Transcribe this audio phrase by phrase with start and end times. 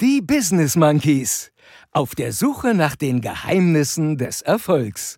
[0.00, 1.52] Die Business Monkeys.
[1.92, 5.16] Auf der Suche nach den Geheimnissen des Erfolgs.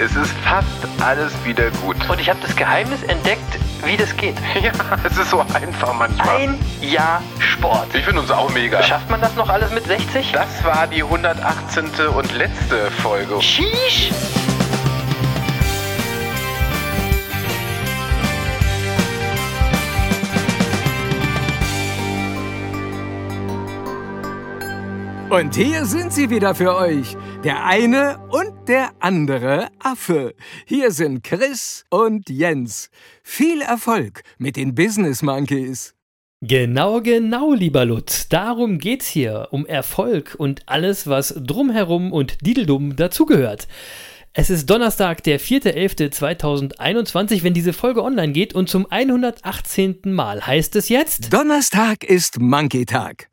[0.00, 0.66] Es ist fast
[1.00, 1.94] alles wieder gut.
[2.10, 3.40] Und ich habe das Geheimnis entdeckt,
[3.86, 4.36] wie das geht.
[4.62, 4.72] Ja,
[5.04, 6.36] es ist so einfach manchmal.
[6.36, 7.94] Ein Jahr Sport.
[7.94, 8.82] Ich finde uns auch mega.
[8.82, 10.32] Schafft man das noch alles mit 60?
[10.32, 11.90] Das war die 118.
[12.14, 13.42] und letzte Folge.
[13.42, 14.10] Sheesh.
[25.30, 27.16] Und hier sind sie wieder für euch.
[27.42, 30.34] Der eine und der andere Affe.
[30.66, 32.90] Hier sind Chris und Jens.
[33.22, 35.94] Viel Erfolg mit den Business Monkeys.
[36.40, 38.28] Genau, genau, lieber Lutz.
[38.28, 39.46] Darum geht's hier.
[39.50, 43.68] Um Erfolg und alles, was drumherum und dideldum dazugehört.
[44.32, 50.00] Es ist Donnerstag, der 4.11.2021, wenn diese Folge online geht und zum 118.
[50.06, 51.32] Mal heißt es jetzt.
[51.32, 53.28] Donnerstag ist Monkey-Tag.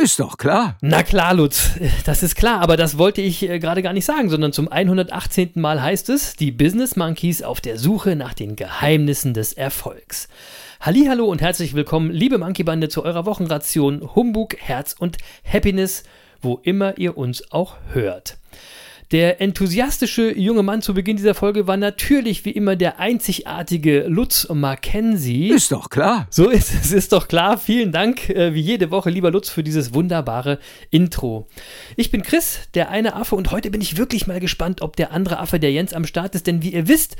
[0.00, 0.76] Ist doch klar.
[0.80, 1.70] Na klar, Lutz,
[2.04, 5.52] das ist klar, aber das wollte ich äh, gerade gar nicht sagen, sondern zum 118.
[5.56, 10.28] Mal heißt es, die Business Monkeys auf der Suche nach den Geheimnissen des Erfolgs.
[10.80, 16.04] Hallo und herzlich willkommen, liebe Monkeybande, zu eurer Wochenration Humbug, Herz und Happiness,
[16.40, 18.38] wo immer ihr uns auch hört.
[19.10, 24.46] Der enthusiastische junge Mann zu Beginn dieser Folge war natürlich wie immer der einzigartige Lutz
[24.52, 25.48] Mackenzie.
[25.48, 26.26] Ist doch klar.
[26.28, 27.56] So ist es, ist doch klar.
[27.56, 30.58] Vielen Dank, äh, wie jede Woche, lieber Lutz, für dieses wunderbare
[30.90, 31.48] Intro.
[31.96, 35.10] Ich bin Chris, der eine Affe, und heute bin ich wirklich mal gespannt, ob der
[35.10, 36.46] andere Affe, der Jens, am Start ist.
[36.46, 37.16] Denn wie ihr wisst,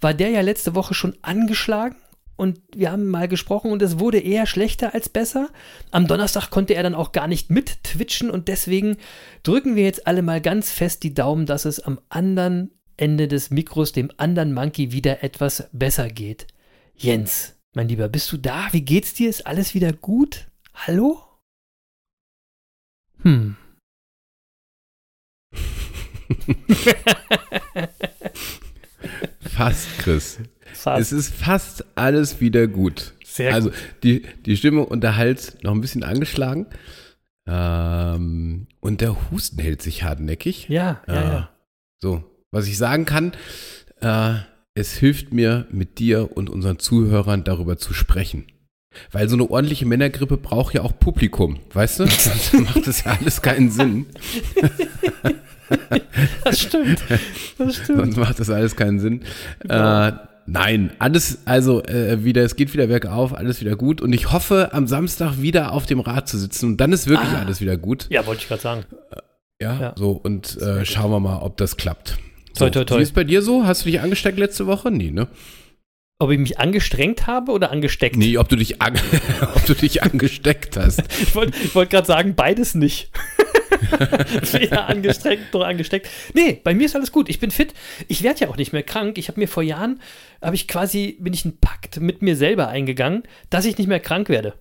[0.00, 1.96] war der ja letzte Woche schon angeschlagen
[2.36, 5.50] und wir haben mal gesprochen und es wurde eher schlechter als besser.
[5.90, 8.96] Am Donnerstag konnte er dann auch gar nicht mit twitchen und deswegen
[9.42, 13.50] drücken wir jetzt alle mal ganz fest die Daumen, dass es am anderen Ende des
[13.50, 16.46] Mikros dem anderen Monkey wieder etwas besser geht.
[16.94, 18.68] Jens, mein Lieber, bist du da?
[18.72, 19.28] Wie geht's dir?
[19.28, 20.48] Ist alles wieder gut?
[20.74, 21.20] Hallo?
[23.22, 23.56] Hm.
[29.40, 30.38] Fast, Chris.
[30.74, 31.00] Fast.
[31.00, 33.14] Es ist fast alles wieder gut.
[33.24, 33.78] Sehr also gut.
[34.02, 36.66] die, die Stimme und der Hals noch ein bisschen angeschlagen.
[37.46, 40.68] Ähm, und der Husten hält sich hartnäckig.
[40.68, 41.48] Ja, ja, Äh, ja.
[42.00, 43.32] So, was ich sagen kann,
[44.00, 44.34] äh,
[44.74, 48.46] es hilft mir, mit dir und unseren Zuhörern darüber zu sprechen.
[49.10, 52.06] Weil so eine ordentliche Männergrippe braucht ja auch Publikum, weißt du?
[52.08, 54.06] Sonst macht das ja alles keinen Sinn.
[56.44, 57.02] Das stimmt.
[57.56, 57.98] Das stimmt.
[57.98, 59.22] Sonst macht das alles keinen Sinn.
[59.60, 60.08] Genau.
[60.08, 60.12] Äh,
[60.52, 64.00] nein, alles, also äh, wieder, es geht wieder bergauf, alles wieder gut.
[64.00, 66.66] Und ich hoffe, am Samstag wieder auf dem Rad zu sitzen.
[66.66, 67.40] Und dann ist wirklich Ah.
[67.40, 68.06] alles wieder gut.
[68.10, 68.84] Ja, wollte ich gerade sagen.
[69.60, 69.94] Ja, Ja.
[69.96, 70.10] so.
[70.12, 72.18] Und äh, schauen wir mal, ob das klappt.
[72.56, 72.98] Toi, So, toi, toi.
[72.98, 73.64] Wie ist bei dir so?
[73.64, 74.90] Hast du dich angesteckt letzte Woche?
[74.90, 75.28] Nee, ne?
[76.18, 78.16] Ob ich mich angestrengt habe oder angesteckt?
[78.16, 78.76] Nee, ob du dich,
[79.54, 81.02] ob du dich angesteckt hast.
[81.22, 83.10] Ich wollte wollt gerade sagen, beides nicht.
[84.52, 86.08] Weder angestrengt noch angesteckt.
[86.34, 87.28] Nee, bei mir ist alles gut.
[87.28, 87.74] Ich bin fit.
[88.08, 89.18] Ich werde ja auch nicht mehr krank.
[89.18, 90.00] Ich habe mir vor Jahren,
[90.40, 94.00] habe ich quasi, bin ich einen Pakt mit mir selber eingegangen, dass ich nicht mehr
[94.00, 94.54] krank werde.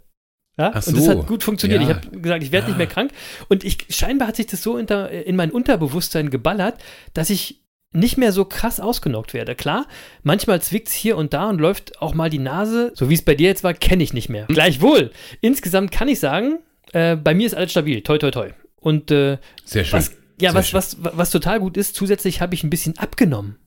[0.57, 0.71] Ja?
[0.73, 1.11] Ach Und das so.
[1.11, 1.81] hat gut funktioniert.
[1.81, 1.89] Ja.
[1.89, 3.11] Ich habe gesagt, ich werde nicht mehr krank.
[3.49, 6.75] Und ich, scheinbar hat sich das so inter, in mein Unterbewusstsein geballert,
[7.13, 7.61] dass ich
[7.93, 9.55] nicht mehr so krass ausgenockt werde.
[9.55, 9.85] Klar,
[10.23, 13.21] manchmal zwickt es hier und da und läuft auch mal die Nase, so wie es
[13.21, 14.45] bei dir jetzt war, kenne ich nicht mehr.
[14.47, 15.11] Gleichwohl,
[15.41, 16.59] insgesamt kann ich sagen,
[16.93, 18.01] äh, bei mir ist alles stabil.
[18.01, 18.49] Toi, toi, toi.
[18.81, 19.99] Und äh, Sehr schön.
[19.99, 20.11] was,
[20.41, 20.77] ja, Sehr was, schön.
[20.77, 23.57] was, was total gut ist, zusätzlich habe ich ein bisschen abgenommen.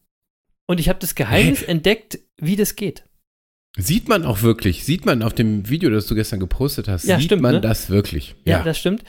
[0.66, 3.04] Und ich habe das Geheimnis entdeckt, wie das geht.
[3.76, 7.16] Sieht man auch wirklich, sieht man auf dem Video, das du gestern gepostet hast, Ja,
[7.16, 7.60] sieht stimmt, man ne?
[7.60, 8.36] das wirklich.
[8.44, 9.03] Ja, das stimmt.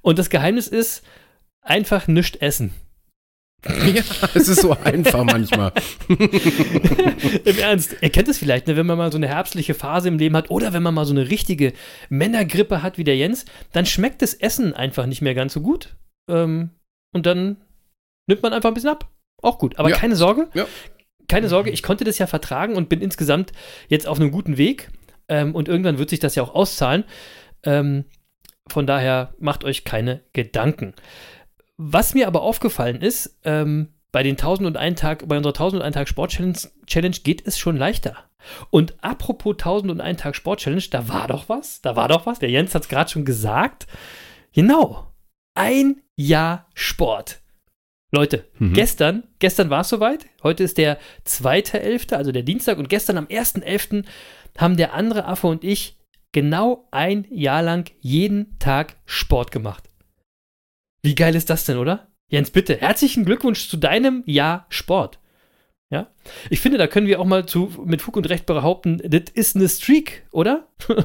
[0.00, 1.02] Und das Geheimnis ist
[1.60, 2.72] einfach nicht essen.
[3.64, 4.02] Ja,
[4.34, 5.72] es ist so einfach manchmal.
[6.08, 10.18] Im Ernst, ihr kennt es vielleicht, ne, wenn man mal so eine herbstliche Phase im
[10.18, 11.72] Leben hat oder wenn man mal so eine richtige
[12.08, 15.96] Männergrippe hat wie der Jens, dann schmeckt das Essen einfach nicht mehr ganz so gut.
[16.28, 16.70] Ähm,
[17.14, 17.56] und dann
[18.26, 19.10] nimmt man einfach ein bisschen ab.
[19.42, 19.78] Auch gut.
[19.78, 19.96] Aber Ja.
[19.96, 20.48] keine Sorge.
[20.54, 20.66] Ja.
[21.28, 23.52] Keine Sorge, ich konnte das ja vertragen und bin insgesamt
[23.88, 24.90] jetzt auf einem guten Weg.
[25.28, 27.04] Ähm, und irgendwann wird sich das ja auch auszahlen.
[27.64, 28.04] Ähm,
[28.68, 30.94] von daher macht euch keine Gedanken.
[31.84, 36.30] Was mir aber aufgefallen ist, ähm, bei den 1001 Tag, bei unserer 1001 Tag Sport
[36.30, 38.16] Challenge, Challenge geht es schon leichter.
[38.70, 42.38] Und apropos 1001 Tag Sport Challenge, da war doch was, da war doch was.
[42.38, 43.86] Der Jens hat es gerade schon gesagt.
[44.52, 45.12] Genau.
[45.54, 47.40] Ein Jahr Sport.
[48.12, 48.74] Leute, Mhm.
[48.74, 50.26] gestern, gestern war es soweit.
[50.42, 52.78] Heute ist der 2.11., also der Dienstag.
[52.78, 54.04] Und gestern am 1.11.
[54.58, 55.98] haben der andere Affe und ich
[56.32, 59.88] genau ein Jahr lang jeden Tag Sport gemacht.
[61.02, 62.08] Wie geil ist das denn, oder?
[62.28, 65.18] Jens, bitte, herzlichen Glückwunsch zu deinem Jahr Sport.
[65.90, 66.06] Ja?
[66.48, 69.56] Ich finde, da können wir auch mal zu, mit Fug und Recht behaupten, das ist
[69.56, 70.66] eine Streak, oder?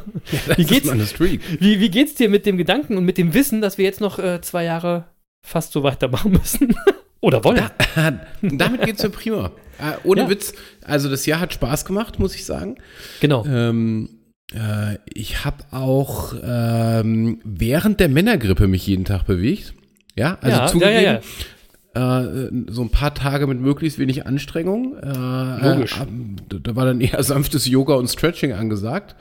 [0.47, 1.41] Das wie, geht's, eine Streak.
[1.59, 4.19] wie, wie geht's dir mit dem Gedanken und mit dem Wissen, dass wir jetzt noch
[4.19, 5.05] äh, zwei Jahre
[5.45, 6.73] fast so weitermachen müssen?
[7.19, 7.69] oder wollen?
[8.41, 9.51] Damit geht's mir prima.
[9.79, 10.29] Äh, ohne Ja.
[10.29, 10.53] Witz,
[10.83, 12.77] also das Jahr hat Spaß gemacht, muss ich sagen.
[13.19, 13.45] Genau.
[13.45, 14.09] Ähm,
[14.53, 19.73] äh, ich habe auch ähm, während der Männergrippe mich jeden Tag bewegt.
[20.17, 21.19] Ja, also ja, zugegeben, ja,
[21.95, 24.97] ja, Äh, so ein paar Tage mit möglichst wenig Anstrengung.
[24.97, 25.99] Äh, Logisch.
[25.99, 29.15] Äh, da war dann eher sanftes Yoga und Stretching angesagt.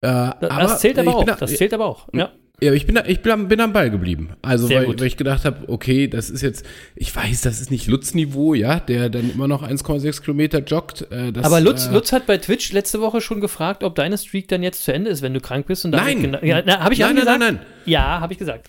[0.00, 1.24] Das zählt aber auch.
[1.24, 2.08] da- Das zählt aber auch.
[2.12, 2.30] Ja.
[2.60, 4.30] ja, ich bin, da, ich bin, am- bin am Ball geblieben.
[4.42, 7.86] Also, weil, weil ich gedacht habe, okay, das ist jetzt, ich weiß, das ist nicht
[7.86, 11.06] Lutz-Niveau, ja, der dann immer noch 1,6 Kilometer joggt.
[11.12, 14.18] Äh, das, Aber Lutz, äh, Lutz hat bei Twitch letzte Woche schon gefragt, ob deine
[14.18, 15.84] Streak dann jetzt zu Ende ist, wenn du krank bist.
[15.84, 16.36] Und Nein.
[16.42, 17.38] Ja, habe ich nein, nein, gesagt?
[17.40, 17.66] nein, nein.
[17.84, 18.68] Ja, habe ich gesagt.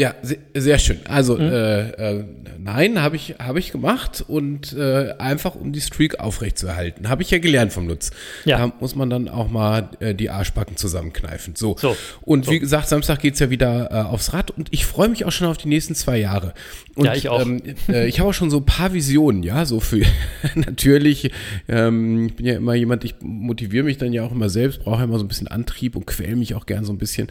[0.00, 0.14] Ja.
[0.22, 1.00] Sehr, sehr schön.
[1.08, 1.42] Also, Mhm.
[1.52, 2.24] äh, äh,
[2.58, 7.08] nein, habe ich, hab ich gemacht und äh, einfach um die Streak aufrechtzuerhalten.
[7.10, 8.10] Habe ich ja gelernt vom Lutz.
[8.46, 8.56] Ja.
[8.56, 11.54] Da muss man dann auch mal äh, die Arschbacken zusammenkneifen.
[11.54, 11.76] So.
[11.78, 11.96] So.
[12.22, 12.50] Und So.
[12.52, 15.48] wie gesagt, Samstag geht's ja wieder äh, aufs Rad und ich freue mich auch schon
[15.48, 16.54] auf die nächsten zwei Jahre.
[16.94, 17.40] Und, Ja, ich auch.
[17.42, 20.02] Ähm, äh, ich habe auch schon so ein paar Visionen, ja, so für
[20.54, 21.30] natürlich,
[21.68, 25.04] ähm, ich bin ja immer jemand, ich motiviere mich dann ja auch immer selbst, brauche
[25.04, 27.28] immer so ein bisschen Antrieb und quäle mich auch gern so ein bisschen.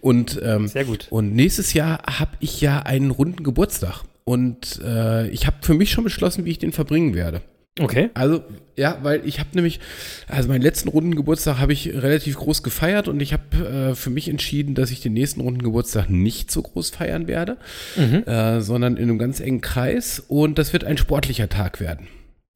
[0.00, 1.06] Und ähm, Sehr gut.
[1.10, 4.04] und nächstes Jahr habe ich ja einen runden Geburtstag.
[4.24, 7.40] Und äh, ich habe für mich schon beschlossen, wie ich den verbringen werde.
[7.78, 8.10] Okay.
[8.14, 8.42] Also,
[8.76, 9.80] ja, weil ich habe nämlich,
[10.28, 14.10] also meinen letzten runden Geburtstag habe ich relativ groß gefeiert und ich habe äh, für
[14.10, 17.56] mich entschieden, dass ich den nächsten runden Geburtstag nicht so groß feiern werde,
[17.96, 20.22] äh, sondern in einem ganz engen Kreis.
[20.26, 22.08] Und das wird ein sportlicher Tag werden.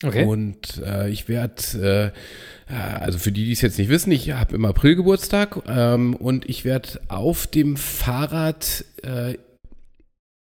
[0.05, 0.25] Okay.
[0.25, 2.13] Und äh, ich werde,
[2.69, 6.15] äh, also für die, die es jetzt nicht wissen, ich habe im April Geburtstag ähm,
[6.15, 9.35] und ich werde auf dem Fahrrad äh,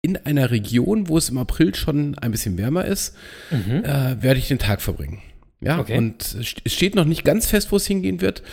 [0.05, 3.15] in einer Region, wo es im April schon ein bisschen wärmer ist,
[3.51, 3.85] Mhm.
[3.85, 5.19] äh, werde ich den Tag verbringen.
[5.61, 5.97] Ja, Okay.
[5.97, 8.44] und es st- es steht noch nicht ganz fest, wo es hingehen wird.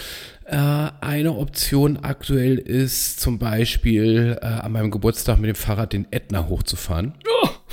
[0.47, 6.06] Äh, eine Option aktuell ist zum Beispiel äh, an meinem Geburtstag mit dem Fahrrad den
[6.12, 7.14] Ätna hochzufahren.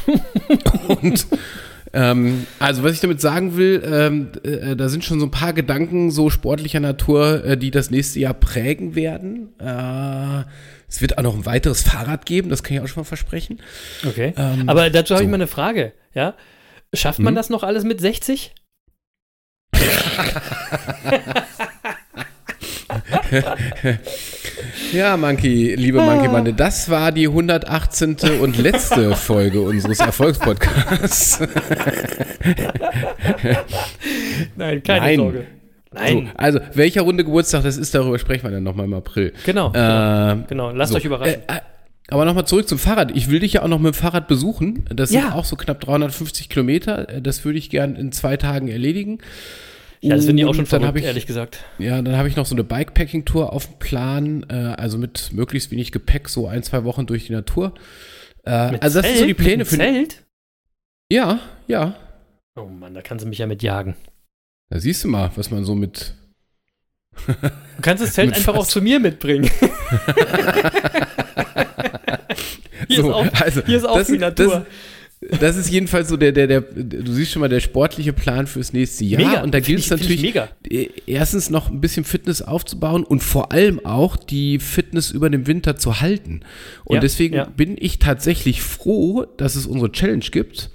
[0.88, 1.27] und
[1.94, 5.53] ähm, also was ich damit sagen will, ähm, äh, da sind schon so ein paar
[5.53, 9.50] Gedanken so sportlicher Natur, äh, die das nächste Jahr prägen werden.
[9.59, 10.44] Äh,
[10.88, 13.60] es wird auch noch ein weiteres Fahrrad geben, das kann ich auch schon mal versprechen.
[14.06, 14.34] Okay.
[14.38, 15.31] Ähm, Aber dazu habe ich so.
[15.31, 15.94] mal eine Frage.
[16.13, 16.36] Ja?
[16.94, 17.36] Schafft man Hm?
[17.36, 18.54] das noch alles mit 60?
[24.94, 28.18] Ja, Monkey, liebe Monkey-Bande, das war die 118.
[28.42, 31.39] und letzte Folge unseres Erfolgspodcasts.
[34.56, 35.16] Nein, keine Nein.
[35.18, 35.45] Sorge.
[35.94, 36.28] Nein.
[36.28, 39.34] So, also, welcher Runde Geburtstag das ist, darüber sprechen wir dann nochmal im April.
[39.45, 39.69] Genau.
[39.74, 40.72] Äh, genau.
[40.72, 41.36] Lasst so, euch überraschen.
[41.48, 41.60] Äh, äh,
[42.10, 43.12] aber nochmal zurück zum Fahrrad.
[43.16, 44.86] Ich will dich ja auch noch mit dem Fahrrad besuchen.
[44.94, 45.22] Das Ja.
[45.22, 47.06] sind auch so knapp 350 Kilometer.
[47.22, 49.19] Das würde ich gern in zwei Tagen erledigen.
[50.00, 51.66] ja, das finde ich auch schon verrückt, habe ich, ehrlich gesagt.
[51.80, 55.72] Ja, dann habe ich noch so eine Bikepacking-Tour auf dem Plan, äh, also mit möglichst
[55.72, 57.74] wenig Gepäck, so ein, zwei Wochen durch die Natur.
[58.45, 59.38] Äh, also das sind so die Zelt?
[59.38, 59.78] Pläne Mit für.
[59.78, 60.24] Zelt?
[61.12, 61.95] Ja, ja.
[62.56, 63.95] Oh Mann, da kannst du mich ja mit jagen.
[64.69, 66.14] Da siehst du mal, was man so mit.
[67.25, 67.34] Du
[67.81, 69.50] kannst das Zelt einfach auch zu mir mitbringen.
[72.88, 74.66] hier, so, ist auch, also, hier ist auch das, die Natur.
[75.19, 78.46] Das, das ist jedenfalls so der, der, der, du siehst schon mal, der sportliche Plan
[78.46, 79.25] fürs nächste Jahr.
[79.25, 79.41] Mega.
[79.41, 80.36] Und da gilt es natürlich,
[80.70, 85.48] äh, erstens noch ein bisschen Fitness aufzubauen und vor allem auch die Fitness über den
[85.48, 86.41] Winter zu halten.
[86.84, 87.46] Und Ja, deswegen ja.
[87.46, 90.70] bin ich tatsächlich froh, dass es unsere Challenge gibt,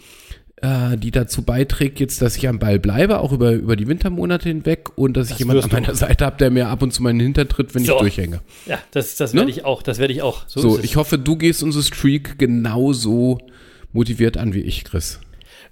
[0.63, 4.49] äh, die dazu beiträgt, jetzt, dass ich am Ball bleibe, auch über, über die Wintermonate
[4.49, 7.03] hinweg und dass ich Das jemanden an meiner Seite habe, der mir ab und zu
[7.03, 7.95] meinen Hintern tritt, wenn So.
[7.95, 8.41] ich durchhänge.
[8.67, 9.41] Ja, das, das Ne?
[9.41, 9.83] werde ich auch.
[9.83, 10.45] Das werde ich auch.
[10.49, 13.39] So, So, ich hoffe, du gehst unsere Streak genauso
[13.93, 15.21] motiviert an wie ich, Chris.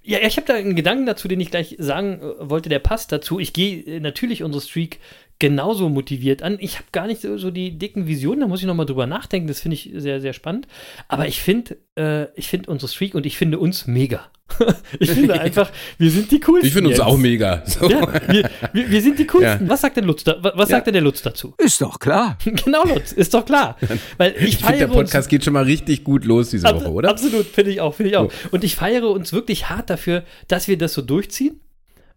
[0.02, 3.12] Ja, ich habe da einen Gedanken dazu, den ich gleich sagen äh, wollte, der passt
[3.12, 3.38] dazu.
[3.38, 4.99] Ich gehe äh, natürlich unsere Streak
[5.40, 6.56] genauso motiviert an.
[6.61, 9.49] Ich habe gar nicht so, so die dicken Visionen, da muss ich nochmal drüber nachdenken.
[9.49, 10.68] Das finde ich sehr, sehr spannend.
[11.09, 14.28] Aber ich finde, äh, ich finde unsere Streak und ich finde uns mega.
[14.99, 16.66] ich finde einfach, wir sind die coolsten.
[16.66, 17.06] Ich finde uns jetzt.
[17.06, 17.62] auch mega.
[17.66, 17.88] So.
[17.88, 19.64] Ja, wir, wir, wir sind die coolsten.
[19.66, 19.70] Ja.
[19.70, 20.76] Was sagt denn Lutz da, wa- was Ja.
[20.76, 21.54] sagt denn der Lutz dazu?
[21.59, 22.37] Ist doch klar.
[22.44, 23.76] genau, Lutz, ist doch klar.
[24.18, 26.66] Weil ich, Ich finde, der feiere uns Podcast geht schon mal richtig gut los diese
[26.68, 27.09] Woche, oder?
[27.11, 28.30] Absolut, finde ich auch, finde ich auch.
[28.50, 31.61] Und ich feiere uns wirklich hart dafür, dass wir das so durchziehen.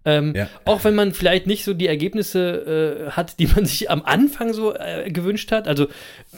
[0.05, 0.49] Ähm, Ja.
[0.65, 4.53] Auch wenn man vielleicht nicht so die Ergebnisse äh, hat, die man sich am Anfang
[4.53, 5.67] so äh, gewünscht hat.
[5.67, 5.87] Also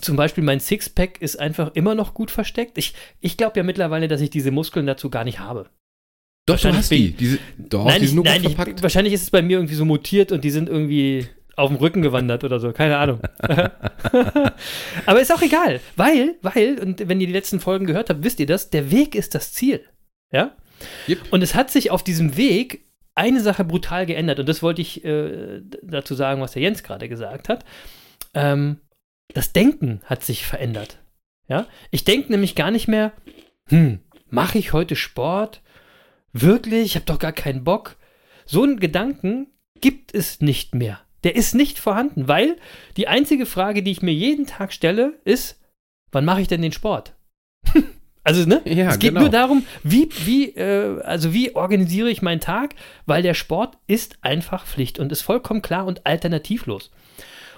[0.02, 2.78] zum Beispiel mein Sixpack ist einfach immer noch gut versteckt.
[2.78, 5.70] Ich, ich glaube ja mittlerweile, dass ich diese Muskeln dazu gar nicht habe.
[6.46, 7.12] Doch, du wahrscheinlich hast die.
[7.12, 9.86] Diese, doch, nein, die sind nur nein ich, wahrscheinlich ist es bei mir irgendwie so
[9.86, 13.20] mutiert und die sind irgendwie auf dem Rücken gewandert oder so, keine Ahnung.
[15.06, 18.40] Aber ist auch egal, weil, weil, und wenn ihr die letzten Folgen gehört habt, wisst
[18.40, 19.82] ihr das, der Weg ist das Ziel.
[20.32, 20.56] Ja?
[21.08, 21.20] Yep.
[21.32, 22.85] Und es hat sich auf diesem Weg
[23.16, 24.40] eine Sache brutal geändert.
[24.40, 27.66] Und das wollte ich äh, dazu sagen, was der Jens gerade gesagt hat.
[28.34, 28.82] Ähm,
[29.34, 31.00] das Denken hat sich verändert.
[31.48, 31.66] Ja?
[31.92, 33.14] Ich denke nämlich gar nicht mehr,
[33.70, 35.62] hm, mache ich heute Sport?
[36.34, 36.86] Wirklich?
[36.86, 37.96] Ich habe doch gar keinen Bock.
[38.46, 39.48] So einen Gedanken
[39.80, 41.00] gibt es nicht mehr.
[41.24, 42.58] Der ist nicht vorhanden, weil
[42.98, 45.60] die einzige Frage, die ich mir jeden Tag stelle, ist,
[46.12, 47.16] wann mache ich denn den Sport?
[48.26, 48.62] also, ne?
[48.66, 49.22] Ja, es geht genau.
[49.22, 54.18] nur darum, wie, wie, äh, also wie organisiere ich meinen Tag, weil der Sport ist
[54.22, 56.92] einfach Pflicht und ist vollkommen klar und alternativlos.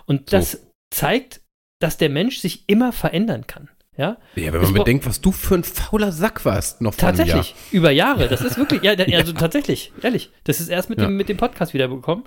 [0.05, 0.38] Und So.
[0.38, 1.41] das zeigt,
[1.79, 3.69] dass der Mensch sich immer verändern kann.
[3.97, 6.93] Ja, Ja, wenn Es man bra- bedenkt, was du für ein fauler Sack warst noch
[6.93, 7.27] vor einem Jahr.
[7.38, 8.27] Tatsächlich, über Jahre.
[8.27, 10.31] Das ist wirklich, ja, also tatsächlich, ehrlich.
[10.43, 11.07] Das ist erst mit, Ja.
[11.07, 12.25] dem, mit dem Podcast wiederbekommen.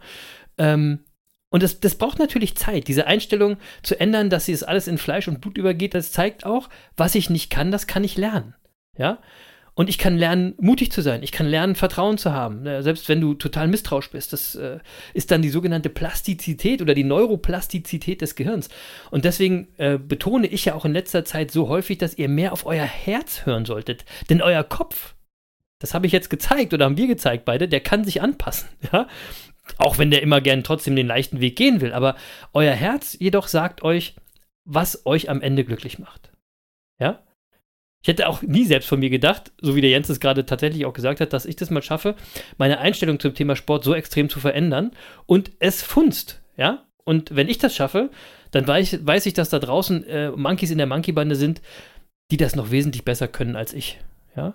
[0.58, 1.00] Ähm,
[1.50, 4.98] und das, das braucht natürlich Zeit, diese Einstellung zu ändern, dass sie es alles in
[4.98, 5.94] Fleisch und Blut übergeht.
[5.94, 8.54] Das zeigt auch, was ich nicht kann, das kann ich lernen.
[8.96, 9.18] Ja.
[9.74, 11.22] Und ich kann lernen, mutig zu sein.
[11.22, 12.64] Ich kann lernen, Vertrauen zu haben.
[12.82, 14.32] Selbst wenn du total misstrauisch bist.
[14.32, 14.78] Das äh,
[15.14, 18.68] ist dann die sogenannte Plastizität oder die Neuroplastizität des Gehirns.
[19.10, 22.52] Und deswegen äh, betone ich ja auch in letzter Zeit so häufig, dass ihr mehr
[22.52, 24.04] auf euer Herz hören solltet.
[24.28, 25.14] Denn euer Kopf,
[25.78, 28.68] das habe ich jetzt gezeigt oder haben wir gezeigt beide, der kann sich anpassen.
[28.92, 29.08] Ja?
[29.78, 31.92] Auch wenn der immer gern trotzdem den leichten Weg gehen will.
[31.92, 32.16] Aber
[32.52, 34.14] euer Herz jedoch sagt euch,
[34.64, 36.30] was euch am Ende glücklich macht.
[36.98, 37.22] Ja?
[38.02, 40.86] Ich hätte auch nie selbst von mir gedacht, so wie der Jens es gerade tatsächlich
[40.86, 42.14] auch gesagt hat, dass ich das mal schaffe,
[42.56, 44.92] meine Einstellung zum Thema Sport so extrem zu verändern
[45.26, 46.86] und es funzt, ja.
[47.04, 48.10] Und wenn ich das schaffe,
[48.52, 51.60] dann weiß, weiß ich, dass da draußen äh, Monkeys in der Monkey-Bande sind,
[52.30, 53.98] die das noch wesentlich besser können als ich,
[54.34, 54.54] ja.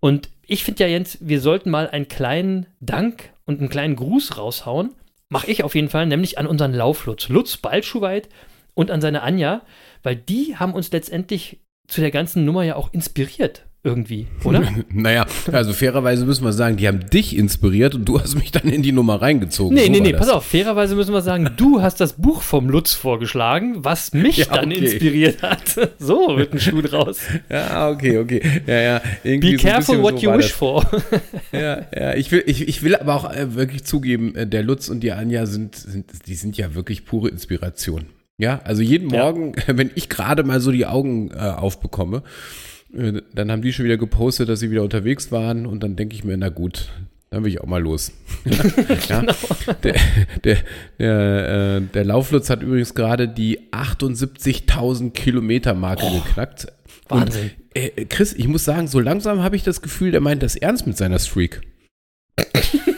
[0.00, 4.36] Und ich finde ja, Jens, wir sollten mal einen kleinen Dank und einen kleinen Gruß
[4.36, 4.94] raushauen.
[5.28, 8.28] Mache ich auf jeden Fall, nämlich an unseren Lauflutz, Lutz Balschuweit
[8.74, 9.62] und an seine Anja,
[10.02, 14.62] weil die haben uns letztendlich zu der ganzen Nummer ja auch inspiriert irgendwie, oder?
[14.92, 18.68] Naja, also fairerweise müssen wir sagen, die haben dich inspiriert und du hast mich dann
[18.68, 19.74] in die Nummer reingezogen.
[19.74, 20.20] Nee, So nee, nee, das.
[20.20, 24.36] pass auf, fairerweise müssen wir sagen, du hast das Buch vom Lutz vorgeschlagen, was mich
[24.38, 24.84] Ja, dann okay.
[24.84, 25.62] inspiriert hat.
[25.98, 27.20] So wird ein Schuh draus.
[27.48, 28.42] Ja, okay, okay.
[28.66, 29.00] Ja, ja.
[29.24, 30.52] irgendwie Be so careful what so you wish das.
[30.52, 30.84] for.
[31.52, 34.88] Ja, ja, ich will, ich, ich will aber auch äh, wirklich zugeben, äh, der Lutz
[34.88, 38.06] und die Anja sind, sind, die sind ja wirklich pure Inspiration.
[38.38, 39.22] Ja, also jeden Ja.
[39.24, 42.22] Morgen, wenn ich gerade mal so die Augen äh, aufbekomme,
[43.34, 46.24] dann haben die schon wieder gepostet, dass sie wieder unterwegs waren und dann denke ich
[46.24, 46.88] mir, na gut,
[47.30, 48.12] dann will ich auch mal los.
[49.08, 49.32] ja, Genau.
[49.82, 49.94] der,
[50.44, 50.56] der,
[50.98, 56.68] der, äh, der Lauflutz hat übrigens gerade die 78.000 Kilometer Marke geknackt.
[57.08, 57.50] Wahnsinn.
[57.74, 60.56] Und, äh, Chris, ich muss sagen, so langsam habe ich das Gefühl, der meint das
[60.56, 61.60] ernst mit seiner Streak.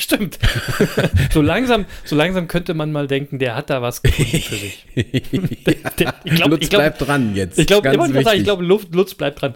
[0.00, 0.38] Stimmt.
[1.32, 4.86] so, langsam, so langsam könnte man mal denken, der hat da was gefunden für sich.
[5.98, 7.58] Der- ich glaub- Lutz ich glaub- bleibt dran jetzt.
[7.58, 7.88] Ich glaube,
[8.34, 9.54] ich, glaube, Lutz bleibt dran.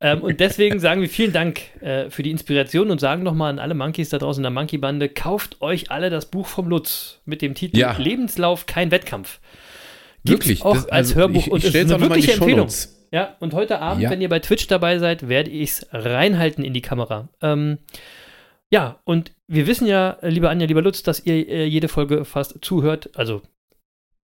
[0.00, 3.58] Ähm, und deswegen sagen wir vielen Dank äh, für die Inspiration und sagen nochmal an
[3.58, 7.42] alle Monkeys da draußen in der Monkey-Bande, kauft euch alle das Buch vom Lutz mit
[7.42, 7.96] dem Titel Ja.
[7.98, 9.40] Lebenslauf, kein Wettkampf.
[10.24, 10.62] Gibt's Wirklich.
[10.64, 12.68] auch das- als also Hörbuch ich, und ich es ist eine wirkliche Empfehlung.
[13.10, 14.10] Ja, und heute Abend, Ja.
[14.10, 17.28] wenn ihr bei Twitch dabei seid, werde ich es reinhalten in die Kamera.
[17.42, 17.78] Ähm,
[18.70, 22.24] ja, und wir wissen ja, äh, liebe Anja, lieber Lutz, dass ihr äh, jede Folge
[22.24, 23.10] fast zuhört.
[23.16, 23.42] Also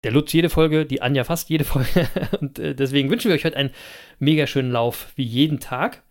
[0.04, 2.08] der Lutz jede Folge, die Anja fast jede Folge.
[2.40, 3.70] Und äh, deswegen wünschen wir euch heute einen
[4.18, 6.02] mega schönen Lauf, wie jeden Tag.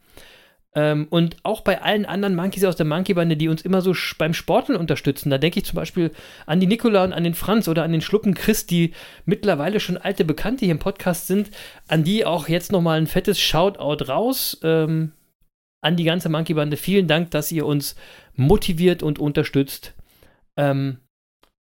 [0.73, 4.33] Ähm, und auch bei allen anderen Monkeys aus der Monkey-Bande, die uns immer so beim
[4.33, 5.29] Sporteln unterstützen.
[5.29, 6.11] Da denke ich zum Beispiel
[6.45, 9.97] an die Nikola und an den Franz oder an den Schlucken Chris, die mittlerweile schon
[9.97, 11.49] alte Bekannte hier im Podcast sind.
[11.87, 14.59] An die auch jetzt nochmal ein fettes Shoutout raus.
[14.63, 15.13] Ähm,
[15.85, 16.77] an die ganze Monkey-Bande.
[16.77, 17.95] Vielen Dank, dass ihr uns
[18.35, 19.93] motiviert und unterstützt.
[20.57, 20.99] Ähm,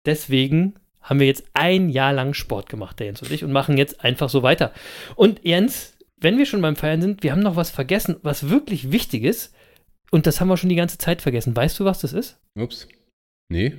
[0.05, 3.77] deswegen haben wir jetzt ein Jahr lang Sport gemacht, der Jens und ich, und machen
[3.77, 4.71] jetzt einfach so weiter.
[5.15, 8.91] Und Jens, wenn wir schon beim Feiern sind, wir haben noch was vergessen, was wirklich
[8.91, 9.53] wichtig ist.
[10.09, 11.55] Und das haben wir schon die ganze Zeit vergessen.
[11.55, 12.39] Weißt du, was das ist?
[12.57, 12.87] Ups.
[13.49, 13.75] Nee,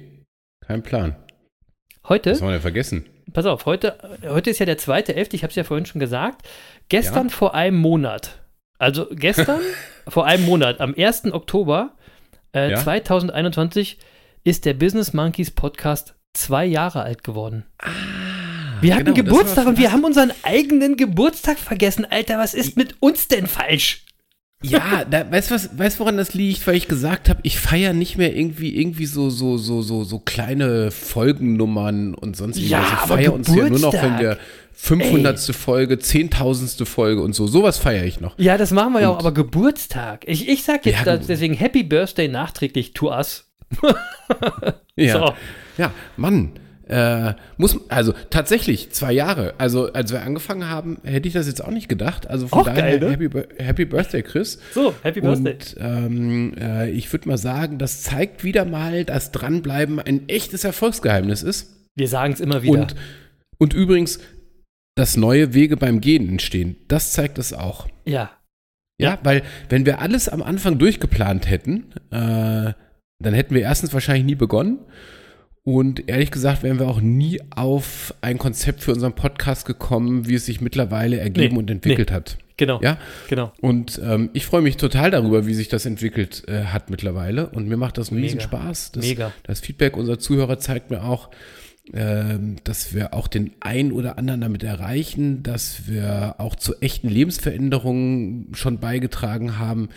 [0.67, 1.17] kein Plan.
[2.07, 3.07] Heute, Was haben wir denn vergessen?
[3.33, 3.97] pass auf, heute,
[4.27, 6.47] heute ist ja der zweite Elfte, ich habe es ja vorhin schon gesagt.
[6.89, 8.43] Gestern vor einem Monat,
[8.79, 9.61] also gestern
[10.09, 11.33] vor einem Monat, am 1.
[11.33, 11.93] Oktober
[12.55, 12.77] äh, Ja.
[12.83, 13.99] 2021,
[14.45, 17.65] ist der Business Monkeys Podcast zwei Jahre alt geworden.
[18.81, 22.07] wir hatten genau, Geburtstag und wir haben unseren eigenen Geburtstag vergessen.
[22.09, 24.05] Alter, was ist mit uns denn falsch?
[24.63, 27.93] Ja, da, weißt du was, weißt woran das liegt, weil ich gesagt habe, ich feiere
[27.93, 33.03] nicht mehr irgendwie irgendwie so so so so so kleine Folgennummern und sonst Ja, irgendwas.
[33.03, 34.39] Ich feiere uns ja nur noch, wenn wir
[34.75, 35.39] 500.
[35.55, 36.85] Folge, 10.000.
[36.85, 37.47] Folge und so.
[37.47, 38.39] Sowas feiere ich noch.
[38.39, 40.25] Ja, das machen wir ja auch, Und- aber Geburtstag.
[40.27, 43.51] Ich, ich sag jetzt Ja, deswegen Happy Birthday nachträglich to us.
[44.97, 45.35] Ja, So.
[45.79, 46.53] ja Mann.
[46.87, 49.55] Äh, muss, also tatsächlich zwei Jahre.
[49.57, 52.27] Also als wir angefangen haben, hätte ich das jetzt auch nicht gedacht.
[52.29, 53.11] Also von Auch daher geil, ne?
[53.11, 54.59] Happy, Happy Birthday, Chris.
[54.75, 55.55] So, Happy Birthday.
[55.55, 60.65] Und ähm, äh, ich würde mal sagen, das zeigt wieder mal, dass Dranbleiben ein echtes
[60.65, 61.71] Erfolgsgeheimnis ist.
[61.97, 62.83] Wir sagen es immer wieder.
[62.83, 62.95] Und,
[63.59, 64.19] und übrigens,
[64.95, 67.89] dass neue Wege beim Gehen entstehen, das zeigt es auch.
[68.05, 68.31] ja,
[68.99, 72.73] Ja, weil wenn wir alles am Anfang durchgeplant hätten, äh,
[73.21, 74.79] dann hätten wir erstens wahrscheinlich nie begonnen.
[75.67, 80.35] Und ehrlich gesagt wären wir auch nie auf ein Konzept für unseren Podcast gekommen, wie
[80.35, 82.37] es sich mittlerweile ergeben Nee, und entwickelt hat.
[82.59, 82.81] genau.
[82.83, 82.99] Ja,
[83.31, 83.51] Genau.
[83.63, 87.49] und ähm, ich freue mich total darüber, wie sich das entwickelt äh, hat mittlerweile.
[87.49, 88.35] Und mir macht das einen Mega.
[88.35, 88.93] riesen Spaß.
[88.93, 89.33] Das, Mega.
[89.45, 91.31] das Feedback unserer Zuhörer zeigt mir auch,
[91.93, 98.49] dass wir auch den einen oder anderen damit erreichen, dass wir auch zu echten Lebensveränderungen
[98.55, 99.91] schon beigetragen haben.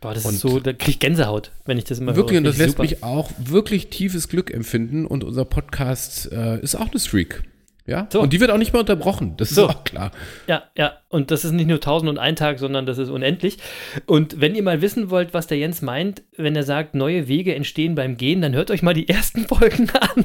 [0.00, 2.38] Boah, das Und- ist so, da krieg ich Gänsehaut, wenn ich das immer wirklich, höre.
[2.38, 2.82] und das lässt super.
[2.82, 5.06] mich auch wirklich tiefes Glück empfinden.
[5.06, 7.42] Und unser Podcast äh, ist auch eine Streak.
[7.86, 8.20] Ja, So.
[8.20, 9.34] und die wird auch nicht mehr unterbrochen.
[9.38, 9.64] Das So.
[9.66, 10.10] ist auch klar.
[10.46, 13.56] Ja, ja, und das ist nicht nur 1000 und ein Tag, sondern das ist unendlich.
[14.04, 17.54] Und wenn ihr mal wissen wollt, was der Jens meint, wenn er sagt, neue Wege
[17.54, 20.24] entstehen beim Gehen, dann hört euch mal die ersten Folgen an.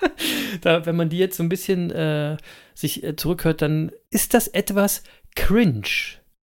[0.60, 2.36] da, wenn man die jetzt so ein bisschen äh,
[2.74, 5.02] sich äh, zurückhört, dann ist das etwas
[5.34, 5.82] cringe.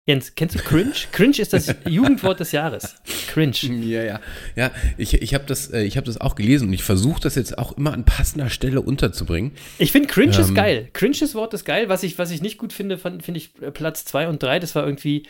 [0.06, 0.94] Jens, kennst du cringe?
[1.12, 2.96] cringe ist das Jugendwort des Jahres.
[3.28, 3.54] Cringe.
[3.84, 4.20] Ja, ja.
[4.56, 7.36] Ja, ich, ich habe das, äh, ich hab das auch gelesen und ich versuche das
[7.36, 9.52] jetzt auch immer an passender Stelle unterzubringen.
[9.80, 10.56] Ich finde Cringe ist Ähm.
[10.56, 10.88] geil.
[10.94, 11.90] Cringes Wort ist geil.
[11.90, 14.60] Was ich, was ich nicht gut finde, finde ich äh, Platz 2 und 3.
[14.60, 15.24] Das war irgendwie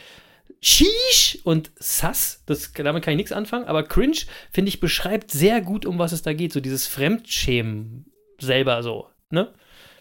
[0.62, 2.44] Sheesh und Sass.
[2.46, 3.66] Das, damit kann ich nichts anfangen.
[3.66, 4.18] Aber Cringe,
[4.52, 6.54] finde ich, beschreibt sehr gut, um was es da geht.
[6.54, 8.06] So dieses Fremdschämen
[8.40, 9.08] selber so.
[9.30, 9.54] Ne?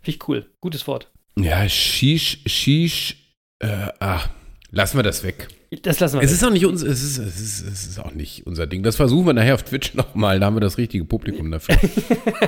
[0.02, 0.50] Finde ich cool.
[0.60, 1.10] Gutes Wort.
[1.38, 3.16] Ja, Shish, Shish,
[3.58, 4.22] äh, ah,
[4.70, 5.48] lassen wir das weg.
[5.82, 6.36] Das lassen wir Es weg.
[6.36, 8.82] ist auch nicht unser, es ist, es ist, es ist auch nicht unser Ding.
[8.82, 11.76] Das versuchen wir nachher auf Twitch nochmal, da haben wir das richtige Publikum dafür.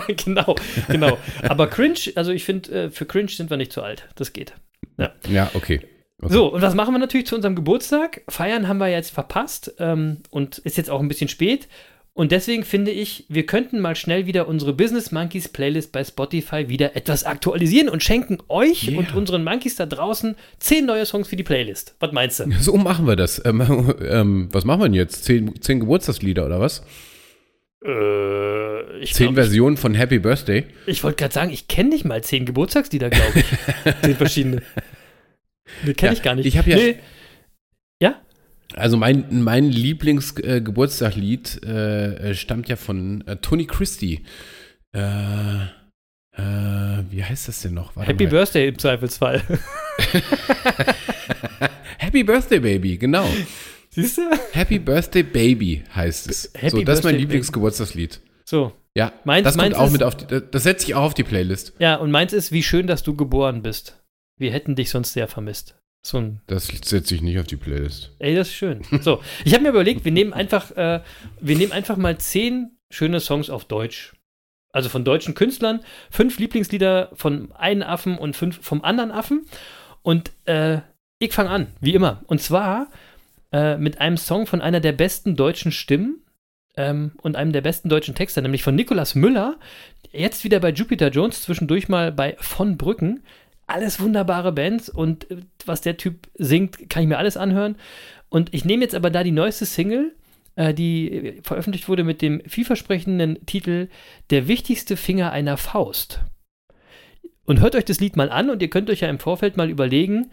[0.17, 0.57] genau,
[0.89, 1.19] genau.
[1.43, 4.09] Aber Cringe, also ich finde, äh, für Cringe sind wir nicht zu alt.
[4.15, 4.55] Das geht.
[4.97, 5.13] Ja.
[5.29, 5.81] ja, okay.
[6.23, 6.33] Okay.
[6.33, 8.23] So, und was machen wir natürlich zu unserem Geburtstag?
[8.29, 11.69] Feiern haben wir jetzt verpasst ähm, und ist jetzt auch ein bisschen spät.
[12.15, 16.69] Und deswegen finde ich, wir könnten mal schnell wieder unsere Business Monkeys Playlist bei Spotify
[16.69, 18.99] wieder etwas aktualisieren und schenken euch Yeah.
[18.99, 21.95] und unseren Monkeys da draußen zehn neue Songs für die Playlist.
[22.01, 22.51] Was meinst du?
[22.59, 23.41] So machen wir das.
[23.45, 25.23] Ähm, ähm, was machen wir denn jetzt?
[25.27, 26.83] Zehn, zehn Geburtstagslieder oder was?
[27.85, 30.65] Äh, Zehn glaub, Versionen von Happy Birthday?
[30.87, 33.45] ich wollte gerade sagen, ich kenne nicht mal zehn Geburtstagslieder, glaube ich.
[34.03, 34.63] zehn verschiedene.
[35.83, 36.47] Kenne Ja, ich gar nicht.
[36.47, 36.97] ich hab ja- Nee.
[38.03, 38.21] Ja?
[38.75, 44.25] Also mein, mein Lieblingsgeburtstaglied äh, äh, stammt ja von äh, Tony Christie.
[44.93, 47.97] Äh, äh, wie heißt das denn noch?
[47.97, 48.31] Warte Happy mal.
[48.31, 49.43] Birthday im Zweifelsfall.
[51.99, 53.27] Happy Birthday Baby, genau.
[53.91, 54.23] Siehst du?
[54.53, 56.51] Happy Birthday Baby heißt es.
[56.55, 58.21] Happy so, das ist mein Lieblingsgeburtstagslied.
[58.45, 61.15] So, Ja, Meins- das meins auch ist- mit auf die, das setze ich auch auf
[61.15, 61.73] die Playlist.
[61.79, 63.98] Ja, und meins ist, wie schön, dass du geboren bist.
[64.39, 65.77] Wir hätten dich sonst sehr vermisst.
[66.03, 68.15] So ein, Das setze ich nicht auf die Playlist.
[68.21, 68.83] ey, das ist schön.
[69.03, 71.01] So, ich habe mir überlegt, wir nehmen einfach, äh,
[71.41, 74.15] wir nehmen einfach mal zehn schöne Songs auf Deutsch.
[74.71, 79.47] Also von deutschen Künstlern, fünf Lieblingslieder von einem Affen und fünf vom anderen Affen.
[80.03, 80.79] Und äh,
[81.19, 82.23] ich fange an, wie immer.
[82.27, 82.89] Und zwar
[83.51, 86.23] äh, mit einem Song von einer der besten deutschen Stimmen
[86.77, 89.59] ähm, und einem der besten deutschen Texter, nämlich von Nicolas Müller.
[90.13, 93.25] Jetzt wieder bei Jupiter Jones, zwischendurch mal bei Von Brücken.
[93.69, 97.77] Alles wunderbare Bands und äh, was der Typ singt, kann ich mir alles anhören.
[98.29, 100.15] Und ich nehme jetzt aber da die neueste Single,
[100.57, 103.89] äh, die äh, veröffentlicht wurde mit dem vielversprechenden Titel
[104.31, 106.21] Der wichtigste Finger einer Faust.
[107.45, 109.71] Und hört euch das Lied mal an und ihr könnt euch ja im Vorfeld mal
[109.71, 110.31] überlegen,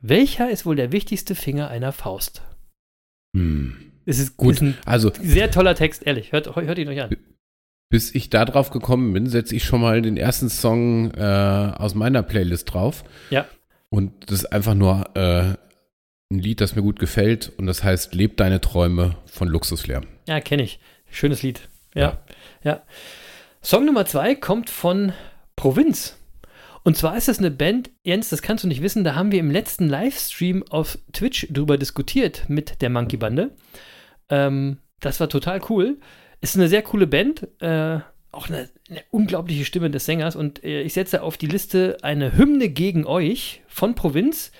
[0.00, 2.42] welcher ist wohl der wichtigste Finger einer Faust?
[3.36, 3.92] Hm.
[4.06, 6.32] Es ist Gut, Ist ein also sehr toller Text, ehrlich.
[6.32, 7.16] Hört, hört ihn euch an.
[7.88, 11.94] Bis ich da drauf gekommen bin, setze ich schon mal den ersten Song äh, aus
[11.94, 13.04] meiner Playlist drauf.
[13.30, 13.46] Ja.
[13.88, 15.54] Und das ist einfach nur äh,
[16.30, 20.06] ein Lied, das mir gut gefällt und das heißt Leb deine Träume von Luxuslärm.
[20.26, 20.80] Ja, kenne ich.
[21.10, 21.68] Schönes Lied.
[21.94, 22.18] Ja,
[22.64, 22.82] ja.
[23.62, 25.12] Song Nummer zwei kommt von
[25.54, 26.18] Provinz.
[26.82, 29.40] Und zwar ist das eine Band, Jens, das kannst du nicht wissen, da haben wir
[29.40, 33.52] im letzten Livestream auf Twitch drüber diskutiert mit der Monkey Bande.
[34.28, 35.98] Ähm, das war total cool.
[36.44, 40.36] Ist eine sehr coole Band, äh, auch eine, eine unglaubliche Stimme des Sängers.
[40.36, 44.52] Und äh, ich setze auf die Liste eine Hymne gegen euch von Provinz,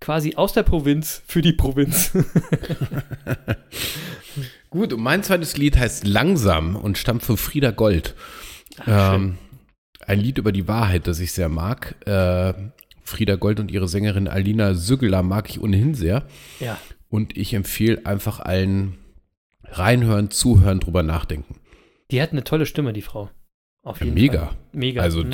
[0.00, 2.12] quasi aus der Provinz für die Provinz.
[4.70, 8.14] Gut, und mein zweites Lied heißt Langsam und stammt von Frieda Gold.
[8.86, 9.38] Ach, ähm,
[10.06, 11.96] ein Lied über die Wahrheit, das ich sehr mag.
[12.06, 12.54] Äh,
[13.02, 16.26] Frieda Gold und ihre Sängerin Alina Süggeler mag ich ohnehin sehr.
[16.60, 16.78] ja.
[17.10, 18.98] Und ich empfehle einfach allen
[19.70, 21.56] reinhören, zuhören, drüber nachdenken.
[22.10, 23.30] Die hat eine tolle Stimme, die Frau.
[23.82, 24.46] Auf Ja, jeden mega.
[24.46, 24.56] Fall.
[24.72, 25.02] Mega.
[25.02, 25.32] Also, mhm.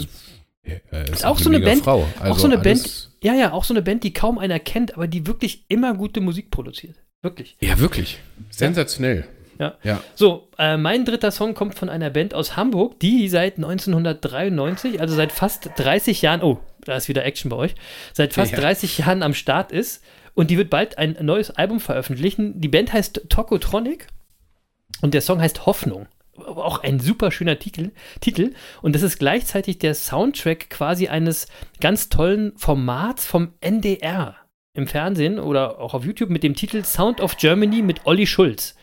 [0.65, 2.03] äh, ist Auch so eine Band- Frau.
[2.19, 4.95] auch Also so eine Band, ja, ja, auch so eine Band, die kaum einer kennt,
[4.95, 6.97] aber die wirklich immer gute Musik produziert.
[7.23, 7.57] Wirklich.
[7.61, 8.19] Ja, wirklich.
[8.51, 9.27] Sensationell.
[9.59, 9.75] Ja.
[9.83, 10.03] Ja.
[10.15, 15.15] So, äh, mein dritter Song kommt von einer Band aus Hamburg, die seit 1993, also
[15.15, 17.75] seit fast 30 Jahren, oh, da ist wieder Action bei euch,
[18.15, 18.61] seit fast Ja.
[18.61, 20.03] 30 Jahren am Start ist
[20.35, 22.59] und die wird bald ein neues Album veröffentlichen.
[22.61, 24.07] Die Band heißt Tokotronic
[25.03, 26.07] und der Song heißt Hoffnung.
[26.37, 28.55] Auch ein super schöner Titel, Titel.
[28.81, 31.49] Und das ist gleichzeitig der Soundtrack quasi eines
[31.81, 34.37] ganz tollen Formats vom NDR
[34.75, 38.75] im Fernsehen oder auch auf YouTube mit dem Titel Sound of Germany mit Olli Schulz.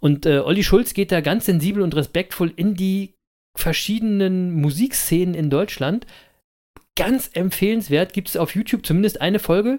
[0.00, 3.14] Und äh, Olli Schulz geht da ganz sensibel und respektvoll in die
[3.56, 6.06] verschiedenen Musikszenen in Deutschland.
[6.96, 9.78] Ganz empfehlenswert, gibt es auf YouTube zumindest eine Folge,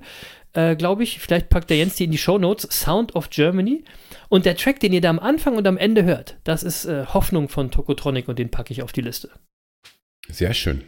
[0.53, 1.19] äh, glaube ich.
[1.19, 2.67] Vielleicht packt der Jens die in die Show Notes.
[2.71, 3.83] Sound of Germany.
[4.29, 7.05] Und der Track, den ihr da am Anfang und am Ende hört, das ist äh,
[7.07, 9.29] Hoffnung von Tokotronic und den packe ich auf die Liste.
[10.29, 10.83] Sehr schön.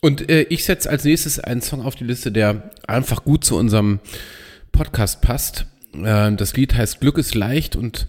[0.00, 3.56] Und äh, ich setze als nächstes einen Song auf die Liste, der einfach gut zu
[3.56, 3.98] unserem
[4.72, 5.66] Podcast passt.
[5.94, 8.06] Äh, das Lied heißt Glück ist leicht und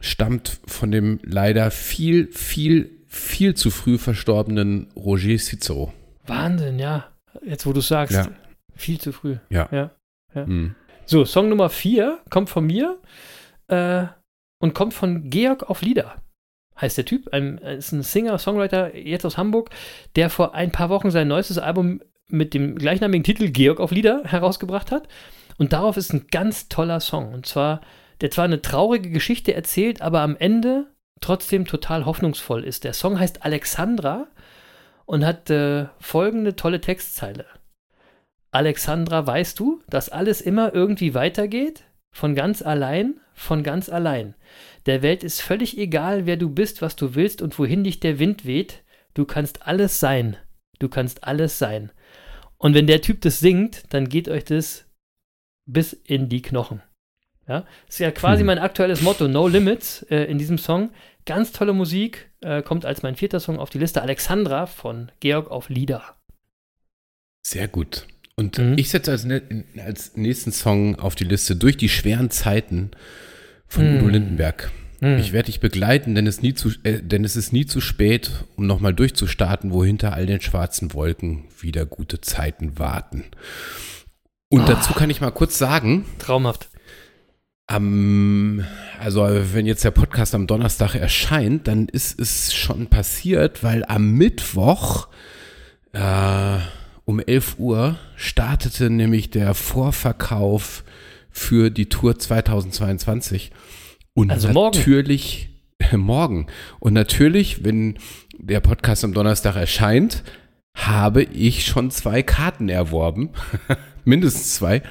[0.00, 5.92] stammt von dem leider viel, viel, viel zu früh verstorbenen Roger Cicero.
[6.26, 7.08] Wahnsinn, ja.
[7.46, 8.28] Jetzt, wo du sagst, Ja.
[8.74, 9.36] viel zu früh.
[9.48, 9.68] Ja.
[9.70, 9.90] Ja.
[10.34, 10.74] Hm.
[11.06, 12.98] So, Song Nummer 4 kommt von mir
[13.68, 14.04] äh,
[14.60, 16.22] und kommt von Georg auf Lieder.
[16.80, 19.70] Heißt der Typ, ein, ist ein Singer, Songwriter, jetzt aus Hamburg,
[20.16, 24.22] der vor ein paar Wochen sein neuestes Album mit dem gleichnamigen Titel Georg auf Lieder
[24.24, 25.08] herausgebracht hat.
[25.58, 27.34] Und darauf ist ein ganz toller Song.
[27.34, 27.82] Und zwar,
[28.20, 30.86] der zwar eine traurige Geschichte erzählt, aber am Ende
[31.20, 32.84] trotzdem total hoffnungsvoll ist.
[32.84, 34.28] Der Song heißt Alexandra
[35.04, 37.44] und hat äh, folgende tolle Textzeile.
[38.52, 41.84] Alexandra, weißt du, dass alles immer irgendwie weitergeht?
[42.14, 44.34] Von ganz allein, von ganz allein.
[44.84, 48.18] Der Welt ist völlig egal, wer du bist, was du willst und wohin dich der
[48.18, 48.84] Wind weht.
[49.14, 50.36] Du kannst alles sein.
[50.78, 51.90] Du kannst alles sein.
[52.58, 54.84] Und wenn der Typ das singt, dann geht euch das
[55.64, 56.82] bis in die Knochen.
[57.48, 58.46] Ja, ist ja quasi Hm.
[58.46, 60.90] mein aktuelles Motto, No Limits äh, in diesem Song.
[61.24, 64.02] Ganz tolle Musik, äh, kommt als mein vierter Song auf die Liste.
[64.02, 66.16] Alexandra von Georg auf Lieder.
[67.44, 68.06] Sehr gut.
[68.42, 68.74] Und Mhm.
[68.76, 69.42] ich setze als, ne-
[69.84, 72.90] als nächsten Song auf die Liste durch die schweren Zeiten
[73.68, 73.98] von Mhm.
[73.98, 74.70] Udo Lindenberg.
[75.00, 75.18] Hm.
[75.18, 78.30] Ich werde dich begleiten, denn es, nie zu, äh, denn es ist nie zu spät,
[78.56, 83.24] um nochmal durchzustarten, wo hinter all den schwarzen Wolken wieder gute Zeiten warten.
[84.48, 86.68] Und dazu kann ich mal kurz sagen, Traumhaft.
[87.66, 88.64] am,
[89.00, 94.12] also wenn jetzt der Podcast am Donnerstag erscheint, dann ist es schon passiert, weil am
[94.12, 95.08] Mittwoch
[95.94, 96.58] äh,
[97.04, 100.84] um 11 Uhr startete nämlich der Vorverkauf
[101.30, 103.50] für die Tour 2022.
[104.14, 104.76] Und Also morgen.
[104.78, 105.50] natürlich
[105.92, 106.46] morgen.
[106.78, 107.98] Und natürlich, wenn
[108.38, 110.22] der Podcast am Donnerstag erscheint,
[110.74, 113.30] habe ich schon zwei Karten erworben.
[114.04, 114.82] Mindestens zwei.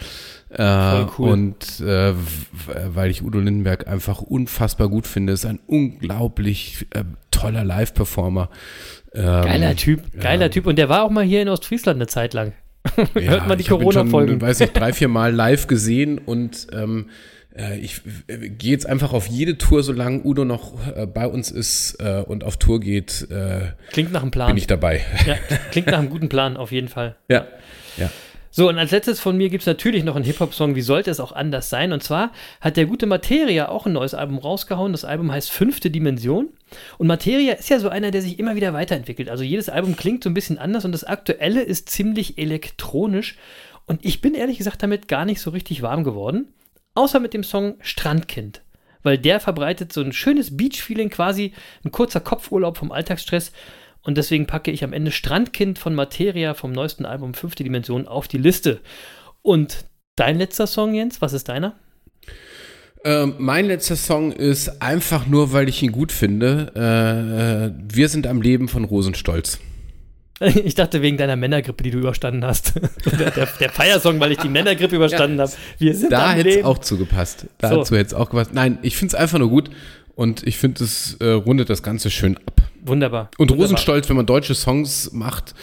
[0.50, 1.30] Äh, Voll cool.
[1.30, 2.14] Und äh,
[2.94, 7.04] weil ich Udo Lindenberg einfach unfassbar gut finde, ist ein unglaublich äh,
[7.42, 8.50] toller Live-Performer.
[9.14, 10.50] Ähm, Geiler Typ, geiler ja.
[10.50, 10.66] Typ.
[10.68, 12.54] Und der war auch mal hier in Ostfriesland eine Zeit lang.
[13.14, 14.34] Hört mal die ich Corona-Folgen.
[14.34, 17.10] schon, weiß nicht, drei, vier Mal live gesehen und ähm,
[17.56, 21.52] äh, ich äh, gehe jetzt einfach auf jede Tour, solange Udo noch äh, bei uns
[21.52, 23.28] ist und auf Tour geht,
[23.92, 24.48] Klingt nach einem Plan.
[24.48, 25.02] bin ich dabei.
[25.28, 25.36] ja,
[25.72, 27.16] klingt nach einem guten Plan, auf jeden Fall.
[27.30, 27.46] ja.
[27.98, 28.10] ja.
[28.54, 31.22] So, und als letztes von mir gibt es natürlich noch einen Hip-Hop-Song, wie sollte es
[31.22, 31.94] auch anders sein?
[31.94, 34.92] Und zwar hat der gute Materia auch ein neues Album rausgehauen.
[34.92, 36.50] Das Album heißt Fünfte Dimension.
[36.98, 39.30] Und Materia ist ja so einer, der sich immer wieder weiterentwickelt.
[39.30, 43.38] Also jedes Album klingt so ein bisschen anders und das aktuelle ist ziemlich elektronisch.
[43.86, 46.54] Und ich bin ehrlich gesagt damit gar nicht so richtig warm geworden.
[46.94, 48.62] Außer mit dem Song Strandkind.
[49.02, 51.54] Weil der verbreitet so ein schönes Beach-Feeling, quasi
[51.86, 53.54] ein kurzer Kopfurlaub vom Alltagsstress.
[54.04, 58.28] Und deswegen packe ich am Ende Strandkind von Materia vom neuesten Album Fünfte Dimension auf
[58.28, 58.80] die Liste.
[59.42, 59.86] Und
[60.16, 61.76] dein letzter Song, Jens, was ist deiner?
[63.04, 66.72] Ähm, mein letzter Song ist einfach nur, weil ich ihn gut finde.
[66.76, 69.60] Äh, äh, Wir sind am Leben von Rosenstolz.
[70.64, 72.74] Ich dachte wegen deiner Männergrippe, die du überstanden hast.
[73.20, 75.52] der, der, der Feiersong, weil ich die Männergrippe überstanden habe.
[75.78, 77.42] Wir sind Da hätte es auch zugepasst.
[77.42, 77.48] So.
[77.60, 78.52] Dazu hätte es auch gepasst.
[78.52, 79.70] Nein, ich finde es einfach nur gut
[80.16, 82.62] und ich finde, es äh, rundet das Ganze schön ab.
[82.84, 83.30] Wunderbar.
[83.38, 83.64] Und Wunderbar.
[83.64, 85.54] Rosenstolz, wenn man deutsche Songs macht,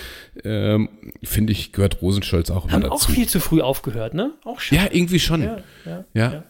[0.45, 0.89] ähm,
[1.23, 2.95] finde ich, gehört Rosenstolz auch immer Haben dazu.
[2.95, 4.33] auch viel zu früh aufgehört, ne?
[4.45, 4.83] Auch schade.
[4.83, 5.43] ja, irgendwie schon.
[5.43, 6.05] Ja, ja.
[6.15, 6.45] Ja.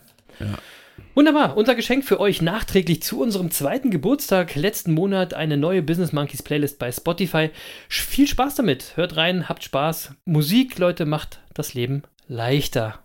[1.14, 6.12] Wunderbar, unser Geschenk für euch nachträglich zu unserem zweiten Geburtstag letzten Monat eine neue Business
[6.12, 7.50] Monkeys Playlist bei Spotify.
[7.88, 10.12] Viel Spaß damit, hört rein, habt Spaß.
[10.26, 13.00] Musik, Leute, macht das Leben leichter.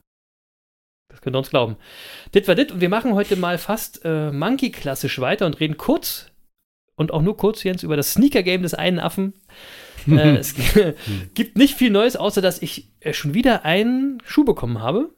[1.13, 1.77] Das könnt ihr uns glauben.
[2.33, 6.31] Dit war dit und wir machen heute mal fast äh, Monkey-klassisch weiter und reden kurz
[6.95, 9.33] und auch nur kurz, Jens, über das Sneaker-Game des einen Affen.
[10.07, 10.55] äh, es
[11.33, 15.11] gibt nicht viel Neues, außer dass ich äh, schon wieder einen Schuh bekommen habe.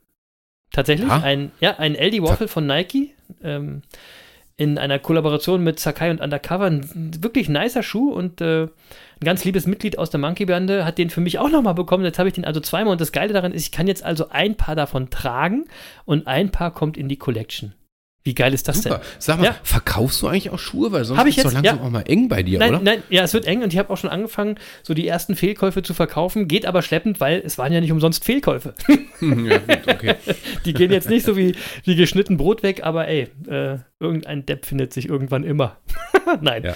[0.72, 1.22] Tatsächlich, Ja?
[1.22, 3.14] ein, ja, ein LD Waffle von Nike.
[3.42, 3.82] Ähm,
[4.58, 6.68] in einer Kollaboration mit Sakai und Undercover.
[6.68, 8.68] Ein wirklich nicer Schuh und äh,
[9.26, 12.06] ein ganz liebes Mitglied aus der Monkey-Bande hat den für mich auch nochmal bekommen.
[12.06, 14.30] Jetzt habe ich den also zweimal und das Geile daran ist, ich kann jetzt also
[14.30, 15.66] ein paar davon tragen
[16.06, 17.74] und ein paar kommt in die Collection.
[18.24, 18.98] Wie geil ist das Super.
[18.98, 19.08] denn?
[19.18, 19.56] Sag mal, Ja.
[19.64, 20.92] verkaufst du eigentlich auch Schuhe?
[20.92, 21.84] Weil sonst ich wird's doch langsam ja.
[21.84, 22.84] auch mal eng bei dir, Nein, oder?
[22.84, 25.82] nein, ja, es wird eng und ich habe auch schon angefangen, so die ersten Fehlkäufe
[25.82, 26.48] zu verkaufen.
[26.48, 28.76] Geht aber schleppend, weil es waren ja nicht umsonst Fehlkäufe.
[29.22, 30.16] ja, gut, okay.
[30.66, 34.66] Die gehen jetzt nicht so wie, wie geschnitten Brot weg, aber ey, äh, irgendein Depp
[34.66, 35.78] findet sich irgendwann immer.
[36.42, 36.64] Nein.
[36.64, 36.76] Ja.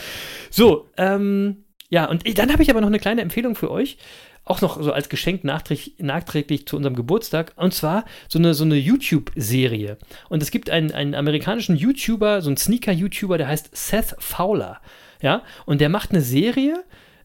[0.52, 3.98] So, ähm, ja, und dann habe ich aber noch eine kleine Empfehlung für euch.
[4.46, 7.54] Auch noch so als Geschenk nachträglich, nachträglich zu unserem Geburtstag.
[7.56, 9.98] Und zwar so eine, so eine YouTube-Serie.
[10.30, 14.82] Und es gibt einen, einen amerikanischen YouTuber, so einen Sneaker-YouTuber, der heißt Seth Fowler.
[15.22, 16.84] Ja, und der macht eine Serie,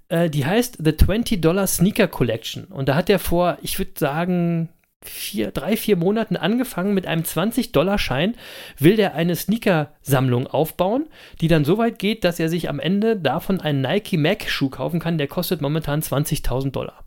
[0.09, 2.65] äh, die heißt The $20 Sneaker Collection.
[2.65, 4.69] Und da hat er vor, ich würde sagen,
[5.05, 8.35] vier, drei, vier Monaten angefangen mit einem 20-Dollar-Schein,
[8.79, 11.07] will der eine Sneaker-Sammlung aufbauen,
[11.41, 15.01] die dann so weit geht, dass er sich am Ende davon einen Nike Mac-Schuh kaufen
[15.01, 17.05] kann, der kostet momentan 20.000 Dollar.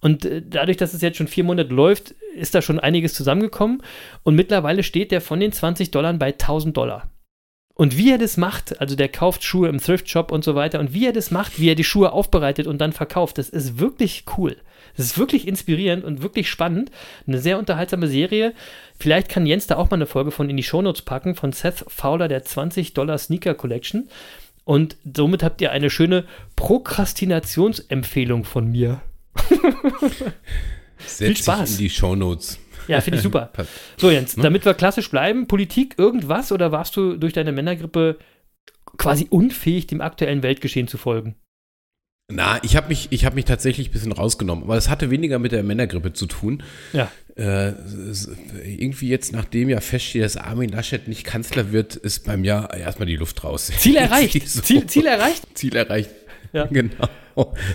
[0.00, 3.82] Und äh, dadurch, dass es jetzt schon vier Monate läuft, ist da schon einiges zusammengekommen.
[4.22, 7.10] Und mittlerweile steht der von den 20 Dollar bei 1000 Dollar.
[7.74, 10.80] Und wie er das macht, also der kauft Schuhe im Thrift Shop und so weiter,
[10.80, 13.78] und wie er das macht, wie er die Schuhe aufbereitet und dann verkauft, das ist
[13.78, 14.56] wirklich cool.
[14.98, 16.90] Das ist wirklich inspirierend und wirklich spannend.
[17.26, 18.52] Eine sehr unterhaltsame Serie.
[18.98, 21.84] Vielleicht kann Jens da auch mal eine Folge von in die Shownotes packen, von Seth
[21.86, 24.08] Fowler, der 20 Dollar Sneaker Collection.
[24.64, 26.24] Und somit habt ihr eine schöne
[26.56, 29.00] Prokrastinationsempfehlung von mir.
[31.06, 31.70] Setz Spaß.
[31.70, 32.58] in die Shownotes.
[32.88, 33.52] Ja, finde ich super.
[33.98, 38.18] So, Jens, damit wir klassisch bleiben, Politik, irgendwas oder warst du durch deine Männergrippe
[38.96, 41.36] quasi unfähig, dem aktuellen Weltgeschehen zu folgen?
[42.30, 45.38] Na, ich habe mich, ich hab mich tatsächlich ein bisschen rausgenommen, aber es hatte weniger
[45.38, 46.62] mit der Männergrippe zu tun.
[46.92, 47.10] Ja.
[47.36, 47.72] Äh,
[48.64, 53.06] irgendwie jetzt, nachdem ja feststeht, dass Armin Laschet nicht Kanzler wird, ist beim Jahr erstmal
[53.06, 53.72] die Luft raus.
[53.78, 54.46] Ziel erreicht.
[54.46, 54.60] So.
[54.60, 55.44] Ziel, Ziel erreicht?
[55.54, 56.10] Ziel erreicht.
[56.52, 56.66] Ja.
[56.70, 57.08] Genau.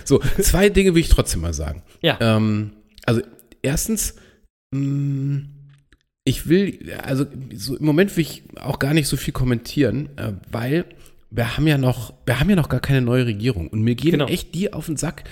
[0.04, 1.82] So, zwei Dinge will ich trotzdem mal sagen.
[2.02, 2.18] Ja.
[2.20, 2.72] Ähm,
[3.06, 3.22] also,
[3.62, 4.16] erstens,
[4.72, 5.44] mh,
[6.24, 10.32] ich will, also so im Moment will ich auch gar nicht so viel kommentieren, äh,
[10.50, 10.84] weil
[11.36, 14.12] wir haben ja noch, wir haben ja noch gar keine neue Regierung und mir gehen
[14.12, 14.26] Genau.
[14.26, 15.24] echt die auf den Sack,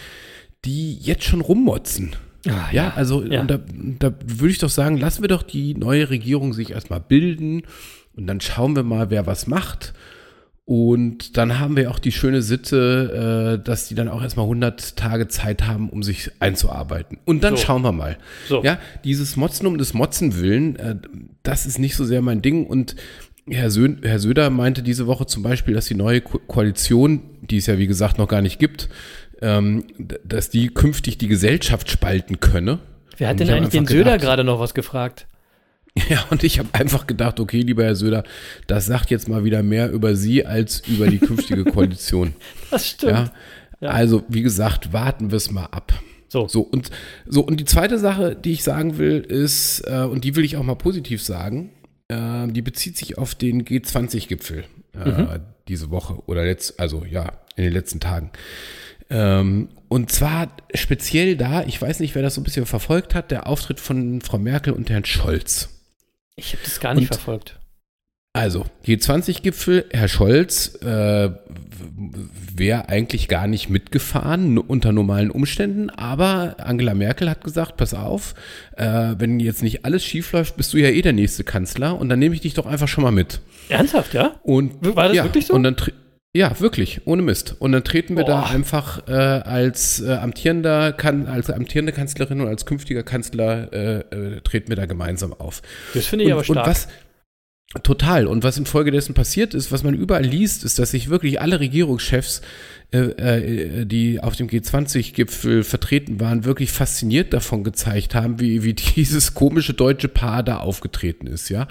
[0.64, 2.16] die jetzt schon rummotzen.
[2.48, 3.44] Ah, ja, also Ja.
[3.44, 3.60] da,
[4.00, 7.62] da würde ich doch sagen, lassen wir doch die neue Regierung sich erstmal bilden
[8.16, 9.92] und dann schauen wir mal, wer was macht.
[10.64, 14.96] Und dann haben wir auch die schöne Sitte, äh, dass die dann auch erstmal 100
[14.96, 17.18] Tage Zeit haben, um sich einzuarbeiten.
[17.24, 17.64] Und dann So.
[17.64, 18.16] schauen wir mal.
[18.48, 18.62] So.
[18.62, 20.96] Ja, dieses Motzen um des Motzen willen, äh,
[21.42, 22.64] das ist nicht so sehr mein Ding.
[22.64, 22.94] Und
[23.48, 27.57] Herr, Sö Herr Söder meinte diese Woche zum Beispiel, dass die neue Ko Koalition, die
[27.57, 28.88] es ja wie gesagt noch gar nicht gibt,
[29.40, 29.85] ähm,
[30.24, 32.78] dass die künftig die Gesellschaft spalten könne.
[33.16, 35.26] Wer hat denn eigentlich den Söder gerade noch was gefragt?
[36.09, 38.24] Ja, und ich habe einfach gedacht, okay, lieber Herr Söder,
[38.66, 42.33] das sagt jetzt mal wieder mehr über Sie als über die künftige Koalition.
[42.70, 43.12] Das stimmt.
[43.12, 43.33] Ja?
[43.83, 43.90] Ja.
[43.90, 45.92] Also, wie gesagt, warten wir es mal ab.
[46.28, 46.48] So.
[46.48, 46.90] So, und,
[47.26, 50.57] so, und die zweite Sache, die ich sagen will, ist, äh, und die will ich
[50.57, 51.72] auch mal positiv sagen,
[52.48, 55.29] äh, die bezieht sich auf den G20-Gipfel äh, Mhm.
[55.68, 58.31] diese Woche oder letzt, also ja, in den letzten Tagen.
[59.11, 63.31] Ähm, und zwar speziell da, ich weiß nicht, wer das so ein bisschen verfolgt hat,
[63.31, 65.68] der Auftritt von Frau Merkel und Herrn Scholz.
[66.37, 67.59] Ich habe das gar nicht Und- verfolgt.
[68.34, 71.30] Also, G20-Gipfel, Herr Scholz äh,
[72.54, 78.34] wäre eigentlich gar nicht mitgefahren unter normalen Umständen, aber Angela Merkel hat gesagt, pass auf,
[78.78, 82.08] äh, wenn jetzt nicht alles schief läuft, bist du ja eh der nächste Kanzler und
[82.08, 83.40] dann nehme ich dich doch einfach schon mal mit.
[83.68, 84.36] Ernsthaft, ja?
[84.44, 85.54] Und War das ja, wirklich so?
[85.54, 85.76] Und dann
[86.34, 87.56] ja, wirklich, ohne Mist.
[87.58, 88.50] Und dann treten wir da Boah.
[88.50, 94.40] einfach äh, als äh, amtierender kan als amtierende Kanzlerin und als künftiger Kanzler äh, äh,
[94.40, 95.60] treten wir da gemeinsam auf.
[95.92, 96.66] Das finde ich Und, aber stark.
[96.66, 96.88] und was
[97.82, 98.26] total.
[98.26, 102.42] Und was infolgedessen passiert ist, was man überall liest, ist, dass sich wirklich alle Regierungschefs,
[102.92, 102.98] äh,
[103.81, 109.35] äh, die auf dem G20-Gipfel vertreten waren, wirklich fasziniert davon gezeigt haben, wie, wie dieses
[109.35, 111.68] komische deutsche Paar da aufgetreten ist, ja.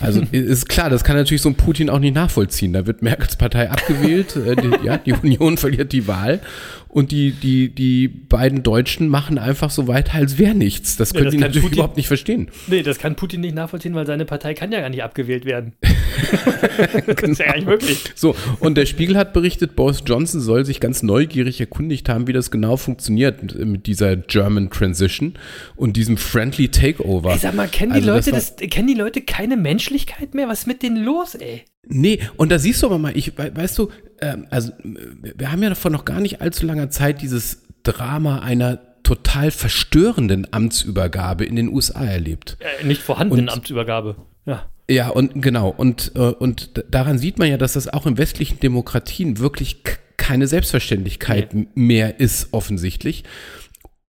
[0.00, 2.72] Also ist klar, das kann natürlich so ein Putin auch nicht nachvollziehen.
[2.72, 6.40] Da wird Merkels Partei abgewählt, äh, die, ja, die Union verliert die Wahl
[6.88, 10.96] und die, die, die beiden Deutschen machen einfach so weiter, als wäre nichts.
[10.96, 12.48] Das Ja, können die kann natürlich Putin- überhaupt nicht verstehen.
[12.68, 15.74] nee, das kann Putin nicht nachvollziehen, weil seine Partei kann ja gar nicht abgewählt werden.
[17.06, 18.04] das ist ja gar nicht möglich.
[18.14, 22.32] So, und der Spiegel hat berichtet, Boris Johnson soll sich ganz neugierig erkundigt haben, wie
[22.32, 25.34] das genau funktioniert mit, dieser German Transition
[25.76, 27.32] und diesem Friendly Takeover.
[27.32, 30.34] Ey, sag mal, kennen die, Also das Leute war- das, kennen die Leute keine Menschlichkeit
[30.34, 30.48] mehr?
[30.48, 31.64] Was ist mit denen los, ey?
[31.86, 33.90] Nee, und da siehst du aber mal, ich, weißt du,
[34.20, 38.80] ähm, also wir haben ja vor noch gar nicht allzu langer Zeit dieses Drama einer
[39.04, 42.56] total verstörenden Amtsübergabe in den USA erlebt.
[42.80, 44.16] Äh, nicht vorhandenen Amtsübergabe.
[44.46, 44.66] Ja.
[44.88, 48.60] Ja, und genau, und, äh, und daran sieht man ja, dass das auch in westlichen
[48.60, 49.82] Demokratien wirklich
[50.16, 51.68] keine Selbstverständlichkeit nee.
[51.74, 53.24] mehr ist, offensichtlich.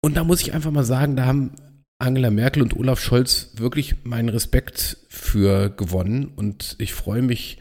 [0.02, 1.52] Und da muss ich einfach mal sagen, da haben
[1.98, 6.32] Angela Merkel und Olaf Scholz wirklich meinen Respekt für gewonnen.
[6.36, 7.60] Und ich freue mich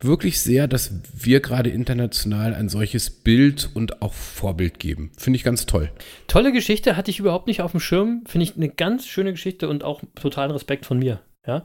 [0.00, 5.10] wirklich sehr, dass wir gerade international ein solches Bild und auch Vorbild geben.
[5.18, 5.90] Finde ich ganz toll.
[6.26, 8.22] Tolle Geschichte, hatte ich überhaupt nicht auf dem Schirm.
[8.26, 11.20] Finde ich eine ganz schöne Geschichte und auch totalen Respekt von mir.
[11.46, 11.64] Ja.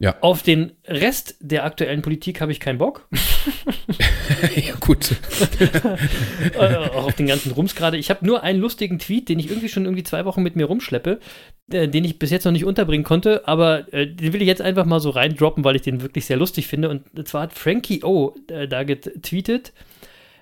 [0.00, 0.16] Ja.
[0.20, 3.08] Auf den Rest der aktuellen Politik habe ich keinen Bock.
[4.56, 5.16] ja, gut.
[6.54, 7.96] Äh, auch auf den ganzen Rums gerade.
[7.96, 10.66] Ich habe nur einen lustigen Tweet, den ich irgendwie schon irgendwie zwei Wochen mit mir
[10.66, 11.20] rumschleppe,
[11.72, 14.62] äh, den ich bis jetzt noch nicht unterbringen konnte, aber äh, den will ich jetzt
[14.62, 16.90] einfach mal so reindroppen, weil ich den wirklich sehr lustig finde.
[16.90, 19.72] Und zwar hat Frankie O äh, da getweetet,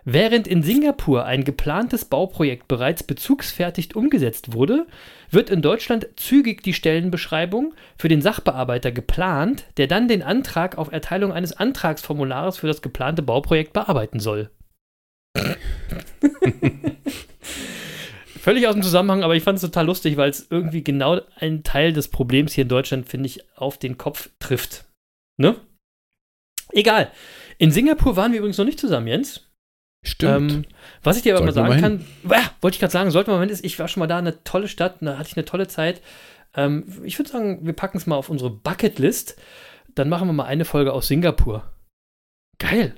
[0.08, 4.86] Während in Singapur ein geplantes Bauprojekt bereits bezugsfertig umgesetzt wurde,
[5.32, 10.92] wird in Deutschland zügig die Stellenbeschreibung für den Sachbearbeiter geplant, der dann den Antrag auf
[10.92, 14.48] Erteilung eines Antragsformulares für das geplante Bauprojekt bearbeiten soll.
[18.40, 21.64] Völlig aus dem Zusammenhang, aber ich fand es total lustig, weil es irgendwie genau einen
[21.64, 24.84] Teil des Problems hier in Deutschland, finde ich, auf den Kopf trifft.
[25.36, 25.56] Ne?
[26.70, 27.10] Egal.
[27.58, 29.45] In Singapur waren wir übrigens noch nicht zusammen, Jens.
[30.02, 30.52] Stimmt.
[30.52, 30.64] Ähm,
[31.02, 33.58] was ich dir aber mal sagen kann, äh, wollte ich gerade sagen, sollte man hin,
[33.62, 36.00] ich war schon mal da, eine tolle Stadt, da hatte ich eine tolle Zeit.
[36.54, 39.36] Ähm, ich würde sagen, wir packen es mal auf unsere Bucketlist.
[39.94, 41.72] Dann machen wir mal eine Folge aus Singapur.
[42.58, 42.94] Geil.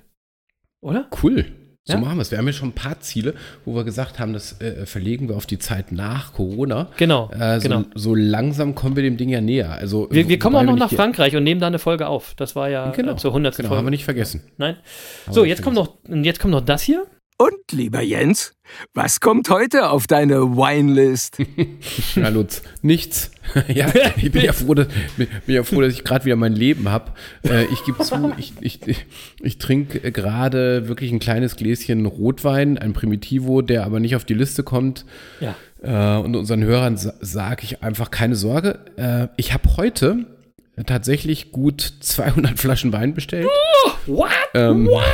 [0.80, 1.08] Oder?
[1.22, 1.67] Cool.
[1.88, 2.01] So ja?
[2.01, 2.31] machen wir es.
[2.31, 3.33] Wir haben ja schon ein paar Ziele,
[3.64, 6.88] wo wir gesagt haben, das äh, verlegen wir auf die Zeit nach Corona.
[6.98, 7.85] Genau, äh, so, genau.
[7.94, 9.72] So langsam kommen wir dem Ding ja näher.
[9.72, 12.35] Also, wir, wir kommen auch noch nach Frankreich und nehmen da eine Folge auf.
[12.37, 13.57] Das war ja genau, zur 100.
[13.57, 13.79] Genau, Folge.
[13.79, 14.42] haben wir nicht vergessen.
[14.59, 14.77] Nein.
[15.24, 17.07] Haben so, jetzt kommt, noch, jetzt kommt noch das hier.
[17.40, 18.53] Und lieber Jens,
[18.94, 21.38] was kommt heute auf deine Winelist?
[22.16, 23.31] ja, Lutz, nichts.
[23.68, 26.88] ja, ich bin ja froh, dass, bin, ja froh, dass ich gerade wieder mein Leben
[26.88, 27.12] habe.
[27.48, 29.07] Äh, ich gebe zu, ich, ich, ich,
[29.40, 34.35] ich trinke gerade wirklich ein kleines Gläschen Rotwein, ein Primitivo, der aber nicht auf die
[34.35, 35.05] Liste kommt.
[35.38, 35.55] Ja.
[35.81, 38.81] Äh, und unseren Hörern sage ich einfach keine Sorge.
[38.96, 40.27] Äh, ich habe heute
[40.86, 43.46] tatsächlich gut 200 Flaschen Wein bestellt.
[44.06, 44.30] What?
[44.54, 45.04] Ähm, What?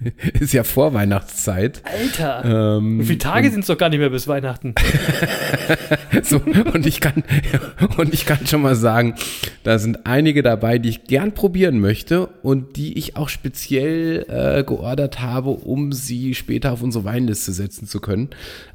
[0.40, 1.82] ist ja Vorweihnachtszeit.
[1.84, 2.78] Alter.
[2.78, 4.74] Ähm, Wie viele Tage sind es doch gar nicht mehr bis Weihnachten?
[6.22, 6.40] so,
[6.72, 7.22] und ich kann,
[7.98, 9.14] und ich kann schon mal sagen,
[9.62, 14.64] da sind einige dabei, die ich gern probieren möchte und die ich auch speziell äh,
[14.64, 18.30] geordert habe, um sie später auf unsere Weinliste setzen zu können.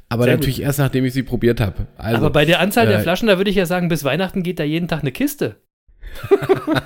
[0.08, 0.64] Aber Sehr natürlich gut.
[0.64, 1.86] erst nachdem ich sie probiert habe.
[1.96, 4.42] Also, Aber bei der Anzahl äh, der Flaschen, da würde ich ja sagen, bis Weihnachten
[4.42, 5.56] geht da jeden Tag eine Kiste.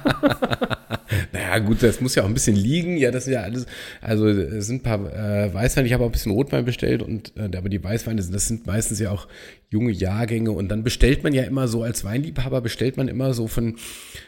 [1.33, 2.97] naja, gut, das muss ja auch ein bisschen liegen.
[2.97, 3.67] Ja, das ist ja alles.
[4.01, 5.87] Also, es sind ein paar äh, Weißweine.
[5.87, 7.03] Ich habe auch ein bisschen Rotwein bestellt.
[7.03, 9.29] und äh, Aber die Weißweine, das sind meistens ja auch
[9.69, 10.53] junge Jahrgänge.
[10.53, 13.77] Und dann bestellt man ja immer so, als Weinliebhaber bestellt man immer so von.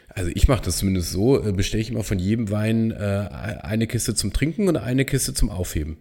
[0.09, 3.27] Also, ich mache das zumindest so: äh, bestelle ich immer von jedem Wein äh,
[3.61, 5.97] eine Kiste zum Trinken und eine Kiste zum Aufheben.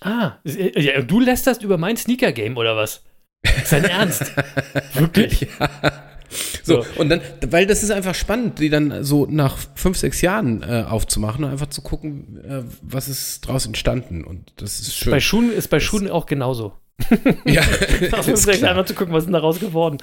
[0.00, 3.02] Ah, ja, du lässt das über mein Sneaker-Game oder was?
[3.64, 4.32] Sein Ernst?
[4.94, 5.46] Wirklich?
[5.58, 5.70] Ja.
[6.62, 10.20] So, so, und dann, weil das ist einfach spannend, die dann so nach fünf, sechs
[10.20, 14.24] Jahren äh, aufzumachen und einfach zu gucken, äh, was ist draus entstanden.
[14.24, 15.12] Und das ist schön.
[15.12, 16.72] Bei Schuhen ist bei Schuhen auch genauso.
[17.44, 17.62] ja,
[18.26, 18.70] ist klar.
[18.70, 19.98] einmal zu gucken, was ist denn daraus geworden.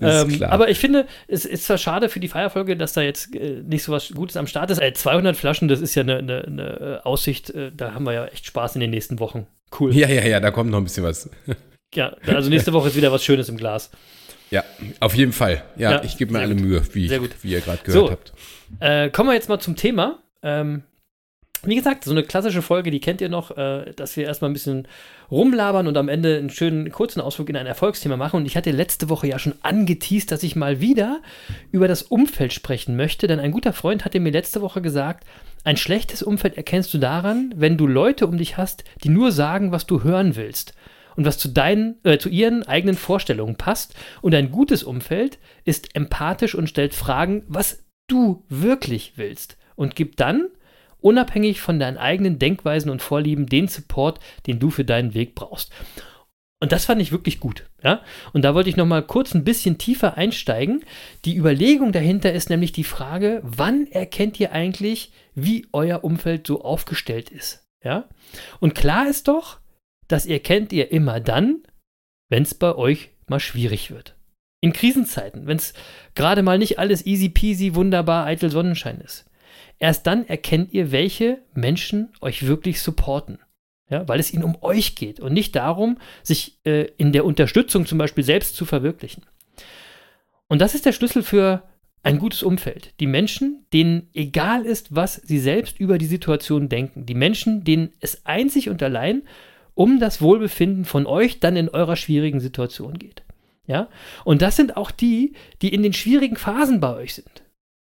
[0.00, 3.62] Ähm, aber ich finde, es ist zwar schade für die Feierfolge, dass da jetzt äh,
[3.62, 4.80] nicht so was Gutes am Start ist.
[4.80, 8.26] Äh, 200 Flaschen, das ist ja eine, eine, eine Aussicht, äh, da haben wir ja
[8.26, 9.46] echt Spaß in den nächsten Wochen.
[9.78, 9.94] Cool.
[9.94, 11.30] Ja, ja, ja, da kommt noch ein bisschen was.
[11.94, 13.90] ja, also nächste Woche ist wieder was Schönes im Glas.
[14.50, 14.64] Ja,
[14.98, 15.62] auf jeden Fall.
[15.76, 16.64] Ja, ja ich gebe mir alle gut.
[16.64, 18.32] Mühe, wie, ich, wie ihr gerade gehört so, habt.
[18.80, 20.18] Äh, kommen wir jetzt mal zum Thema.
[20.42, 20.82] Ähm,
[21.62, 24.54] wie gesagt, so eine klassische Folge, die kennt ihr noch, äh, dass wir erstmal ein
[24.54, 24.88] bisschen
[25.30, 28.36] rumlabern und am Ende einen schönen kurzen Ausflug in ein Erfolgsthema machen.
[28.36, 31.20] Und ich hatte letzte Woche ja schon angeteased, dass ich mal wieder
[31.70, 35.24] über das Umfeld sprechen möchte, denn ein guter Freund hatte mir letzte Woche gesagt,
[35.62, 39.72] ein schlechtes Umfeld erkennst du daran, wenn du Leute um dich hast, die nur sagen,
[39.72, 40.72] was du hören willst
[41.16, 43.94] und was zu deinen, äh, zu ihren eigenen Vorstellungen passt.
[44.22, 50.20] Und ein gutes Umfeld ist empathisch und stellt Fragen, was du wirklich willst und gibt
[50.20, 50.48] dann
[51.02, 55.72] unabhängig von deinen eigenen Denkweisen und Vorlieben den Support, den du für deinen Weg brauchst.
[56.62, 57.64] Und das fand ich wirklich gut.
[57.82, 58.02] Ja?
[58.32, 60.84] Und da wollte ich noch mal kurz ein bisschen tiefer einsteigen.
[61.24, 66.62] Die Überlegung dahinter ist nämlich die Frage, wann erkennt ihr eigentlich, wie euer Umfeld so
[66.62, 67.66] aufgestellt ist?
[67.82, 68.08] Ja?
[68.60, 69.58] Und klar ist doch,
[70.06, 71.62] das erkennt ihr immer dann,
[72.28, 74.16] wenn es bei euch mal schwierig wird.
[74.62, 75.72] In Krisenzeiten, wenn es
[76.14, 79.29] gerade mal nicht alles easy peasy, wunderbar, eitel Sonnenschein ist.
[79.80, 83.38] Erst dann erkennt ihr, welche Menschen euch wirklich supporten.
[83.88, 87.86] Ja, weil es ihnen um euch geht und nicht darum, sich äh, in der Unterstützung
[87.86, 89.24] zum Beispiel selbst zu verwirklichen.
[90.46, 91.64] Und das ist der Schlüssel für
[92.04, 92.94] ein gutes Umfeld.
[93.00, 97.04] Die Menschen, denen egal ist, was sie selbst über die Situation denken.
[97.04, 99.22] Die Menschen, denen es einzig und allein
[99.74, 103.24] um das Wohlbefinden von euch dann in eurer schwierigen Situation geht.
[103.66, 103.88] Ja?
[104.24, 107.42] Und das sind auch die, die in den schwierigen Phasen bei euch sind.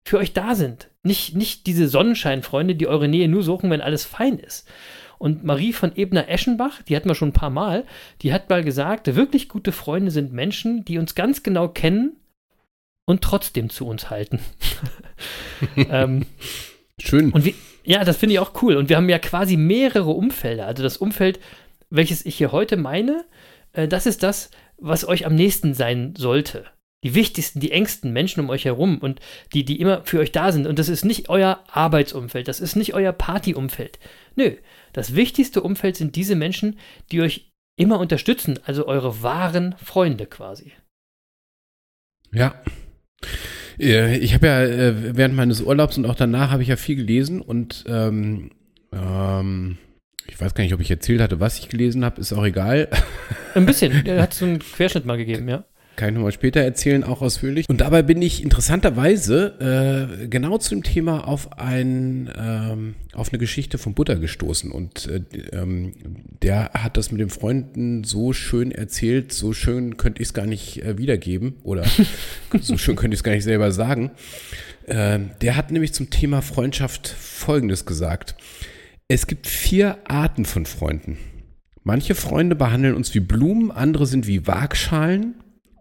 [0.06, 0.90] Für euch da sind.
[1.02, 4.68] Nicht, nicht diese Sonnenscheinfreunde, die eure Nähe nur suchen, wenn alles fein ist.
[5.18, 7.84] Und Marie von Ebner-Eschenbach, die hatten wir schon ein paar Mal,
[8.22, 12.16] die hat mal gesagt, wirklich gute Freunde sind Menschen, die uns ganz genau kennen
[13.06, 14.40] und trotzdem zu uns halten.
[15.76, 16.26] ähm,
[17.00, 17.32] Schön.
[17.32, 18.76] Und wir, ja, das finde ich auch cool.
[18.76, 20.66] Und wir haben ja quasi mehrere Umfelder.
[20.66, 21.40] Also das Umfeld,
[21.90, 23.24] welches ich hier heute meine,
[23.72, 26.66] äh, das ist das, was euch am nächsten sein sollte.
[27.04, 29.20] Die wichtigsten, die engsten Menschen um euch herum und
[29.52, 30.66] die, die immer für euch da sind.
[30.66, 34.00] Und das ist nicht euer Arbeitsumfeld, das ist nicht euer Partyumfeld.
[34.34, 34.56] Nö,
[34.92, 36.78] das wichtigste Umfeld sind diese Menschen,
[37.12, 40.72] die euch immer unterstützen, also eure wahren Freunde quasi.
[42.32, 42.60] Ja.
[43.78, 47.40] Ich habe ja äh, während meines Urlaubs und auch danach habe ich ja viel gelesen
[47.40, 48.50] und ähm,
[48.92, 49.78] ähm,
[50.26, 52.88] ich weiß gar nicht, ob ich erzählt hatte, was ich gelesen habe, ist auch egal.
[53.54, 55.64] Ein bisschen, er hat so einen Querschnitt mal gegeben, ja.
[55.96, 57.68] Kann ich nochmal später erzählen, auch ausführlich.
[57.68, 63.38] Und dabei bin ich interessanterweise äh, genau zu dem Thema auf, ein, ähm, auf eine
[63.38, 64.72] Geschichte von Buddha gestoßen.
[64.72, 65.22] Und äh,
[65.52, 65.92] ähm,
[66.42, 70.46] der hat das mit den Freunden so schön erzählt, so schön könnte ich es gar
[70.46, 71.84] nicht äh, wiedergeben oder
[72.60, 74.10] so schön könnte ich es gar nicht selber sagen.
[74.86, 78.34] Äh, der hat nämlich zum Thema Freundschaft Folgendes gesagt.
[79.06, 81.18] Es gibt vier Arten von Freunden.
[81.84, 85.34] Manche Freunde behandeln uns wie Blumen, andere sind wie Waagschalen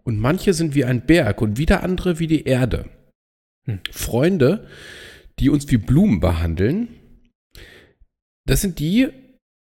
[0.04, 2.86] und manche sind wie ein Berg und wieder andere wie die Erde.
[3.66, 3.80] Hm.
[3.90, 4.68] Freunde,
[5.38, 6.88] die uns wie Blumen behandeln,
[8.46, 9.08] das sind die,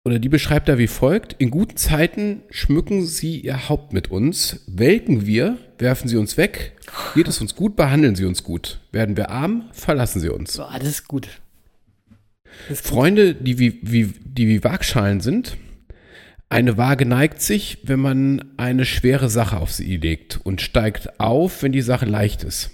[0.05, 4.63] oder die beschreibt er wie folgt, in guten Zeiten schmücken sie ihr Haupt mit uns,
[4.67, 6.75] welken wir, werfen sie uns weg,
[7.15, 10.59] geht es uns gut, behandeln sie uns gut, werden wir arm, verlassen sie uns.
[10.59, 11.29] Oh, das ist gut.
[12.73, 15.57] Freunde, die wie, wie, die wie Waagschalen sind.
[16.53, 21.63] Eine Waage neigt sich, wenn man eine schwere Sache auf sie legt und steigt auf,
[21.63, 22.69] wenn die Sache leicht ist.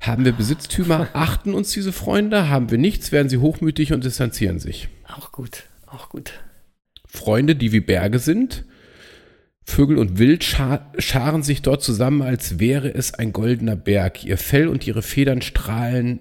[0.00, 2.48] Haben wir Besitztümer, achten uns diese Freunde.
[2.48, 4.88] Haben wir nichts, werden sie hochmütig und distanzieren sich.
[5.06, 6.32] Auch gut, auch gut.
[7.06, 8.64] Freunde, die wie Berge sind.
[9.64, 14.24] Vögel und Wild scharen sich dort zusammen, als wäre es ein goldener Berg.
[14.24, 16.20] Ihr Fell und ihre Federn strahlen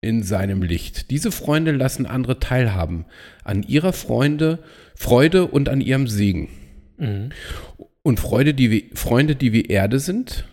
[0.00, 1.10] in seinem Licht.
[1.10, 3.06] Diese Freunde lassen andere teilhaben
[3.44, 4.60] an ihrer Freunde,
[4.94, 6.48] Freude und an ihrem Segen.
[6.98, 7.30] Mhm.
[8.02, 10.46] Und Freude, die wie, Freunde, die wie Erde sind.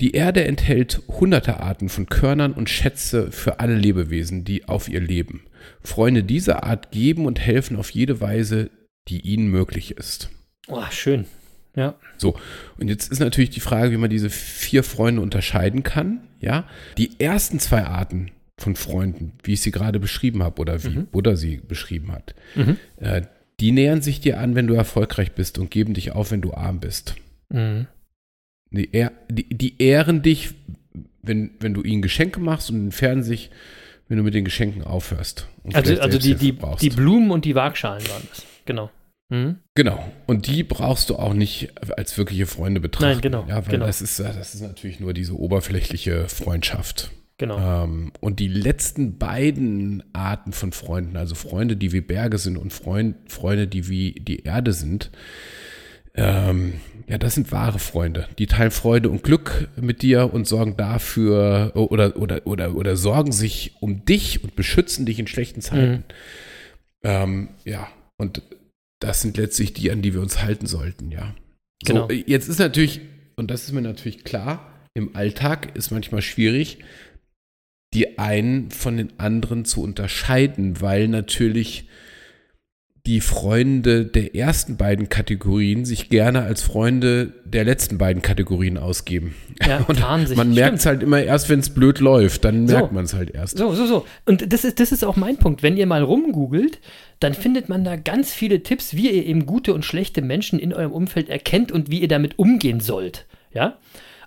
[0.00, 5.00] Die Erde enthält hunderte Arten von Körnern und Schätze für alle Lebewesen, die auf ihr
[5.00, 5.42] leben.
[5.82, 8.70] Freunde dieser Art geben und helfen auf jede Weise,
[9.08, 10.30] die ihnen möglich ist.
[10.68, 11.26] Oh, schön.
[11.74, 11.94] Ja.
[12.18, 12.36] So,
[12.78, 16.28] und jetzt ist natürlich die Frage, wie man diese vier Freunde unterscheiden kann.
[16.40, 16.68] Ja,
[16.98, 18.30] die ersten zwei Arten,
[18.62, 21.06] von Freunden, wie ich sie gerade beschrieben habe oder wie mhm.
[21.06, 22.76] Buddha sie beschrieben hat, mhm.
[22.96, 23.22] äh,
[23.60, 26.54] die nähern sich dir an, wenn du erfolgreich bist und geben dich auf, wenn du
[26.54, 27.16] arm bist.
[27.50, 27.86] Mhm.
[28.70, 28.88] Die,
[29.30, 30.54] die, die, ehren dich,
[31.22, 33.50] wenn, wenn du ihnen Geschenke machst und entfernen sich,
[34.08, 35.46] wenn du mit den Geschenken aufhörst.
[35.74, 38.46] Also, also die, die, die Blumen und die Waagschalen waren das.
[38.64, 38.90] Genau.
[39.28, 39.56] Mhm.
[39.74, 40.10] Genau.
[40.26, 43.12] Und die brauchst du auch nicht als wirkliche Freunde betrachten.
[43.12, 43.44] Nein, genau.
[43.48, 43.86] Ja, weil genau.
[43.86, 47.10] Das, ist, das ist natürlich nur diese oberflächliche Freundschaft.
[47.38, 47.84] Genau.
[47.84, 52.72] Ähm, und die letzten beiden Arten von Freunden, also Freunde, die wie Berge sind und
[52.72, 55.10] Freund, Freunde, die wie die Erde sind,
[56.14, 56.74] ähm,
[57.08, 58.28] ja, das sind wahre Freunde.
[58.38, 63.32] Die teilen Freude und Glück mit dir und sorgen dafür oder, oder, oder, oder sorgen
[63.32, 65.92] sich um dich und beschützen dich in schlechten Zeiten.
[65.92, 66.02] Mhm.
[67.02, 68.42] Ähm, ja, und
[69.00, 71.34] das sind letztlich die, an die wir uns halten sollten, ja.
[71.84, 72.08] So, genau.
[72.10, 73.00] jetzt ist natürlich,
[73.34, 76.78] und das ist mir natürlich klar, im Alltag ist manchmal schwierig,
[77.94, 81.86] die einen von den anderen zu unterscheiden, weil natürlich
[83.04, 89.34] die Freunde der ersten beiden Kategorien sich gerne als Freunde der letzten beiden Kategorien ausgeben.
[89.66, 90.36] Ja, und sich.
[90.36, 92.94] man merkt es halt immer erst, wenn es blöd läuft, dann merkt so.
[92.94, 93.58] man es halt erst.
[93.58, 94.06] So, so, so.
[94.24, 95.64] Und das ist, das ist auch mein Punkt.
[95.64, 96.78] Wenn ihr mal rumgoogelt,
[97.18, 100.72] dann findet man da ganz viele Tipps, wie ihr eben gute und schlechte Menschen in
[100.72, 103.26] eurem Umfeld erkennt und wie ihr damit umgehen sollt.
[103.52, 103.78] Ja.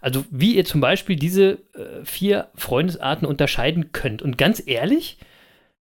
[0.06, 4.22] Also wie ihr zum Beispiel diese äh, vier Freundesarten unterscheiden könnt.
[4.22, 5.18] Und ganz ehrlich,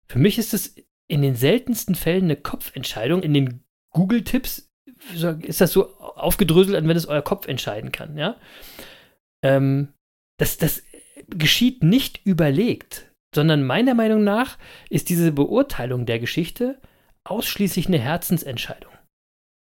[0.08, 0.74] für mich ist es
[1.06, 3.22] in den seltensten Fällen eine Kopfentscheidung.
[3.22, 4.72] In den Google-Tipps
[5.42, 8.18] ist das so aufgedröselt, als wenn es euer Kopf entscheiden kann.
[8.18, 8.34] Ja?
[9.44, 9.94] Ähm,
[10.36, 10.82] das, das
[11.28, 13.12] geschieht nicht überlegt.
[13.32, 14.58] sondern meiner Meinung nach
[14.90, 16.80] ist diese Beurteilung der Geschichte
[17.22, 18.92] ausschließlich eine Herzensentscheidung.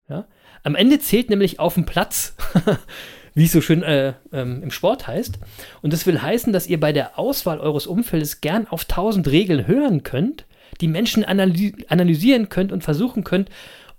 [0.07, 0.25] Ja?
[0.63, 2.37] Am Ende zählt nämlich auf dem Platz,
[3.37, 5.37] wie es so schön äh, ähm, im Sport heißt.
[5.83, 9.67] Und das will heißen, dass ihr bei der Auswahl eures Umfeldes gern auf tausend Regeln
[9.67, 10.45] hören könnt,
[10.81, 13.49] die Menschen analy analysieren könnt und versuchen könnt,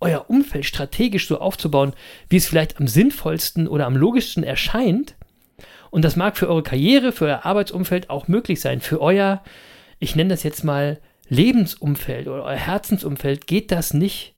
[0.01, 1.93] euer Umfeld strategisch so aufzubauen,
[2.28, 5.14] wie es vielleicht am sinnvollsten oder am logischsten erscheint.
[5.91, 8.80] Und das mag für eure Karriere, für euer Arbeitsumfeld auch möglich sein.
[8.80, 9.45] Für euer,
[10.01, 14.34] ich nenne das jetzt mal Lebensumfeld oder euer Herzensumfeld geht das nicht.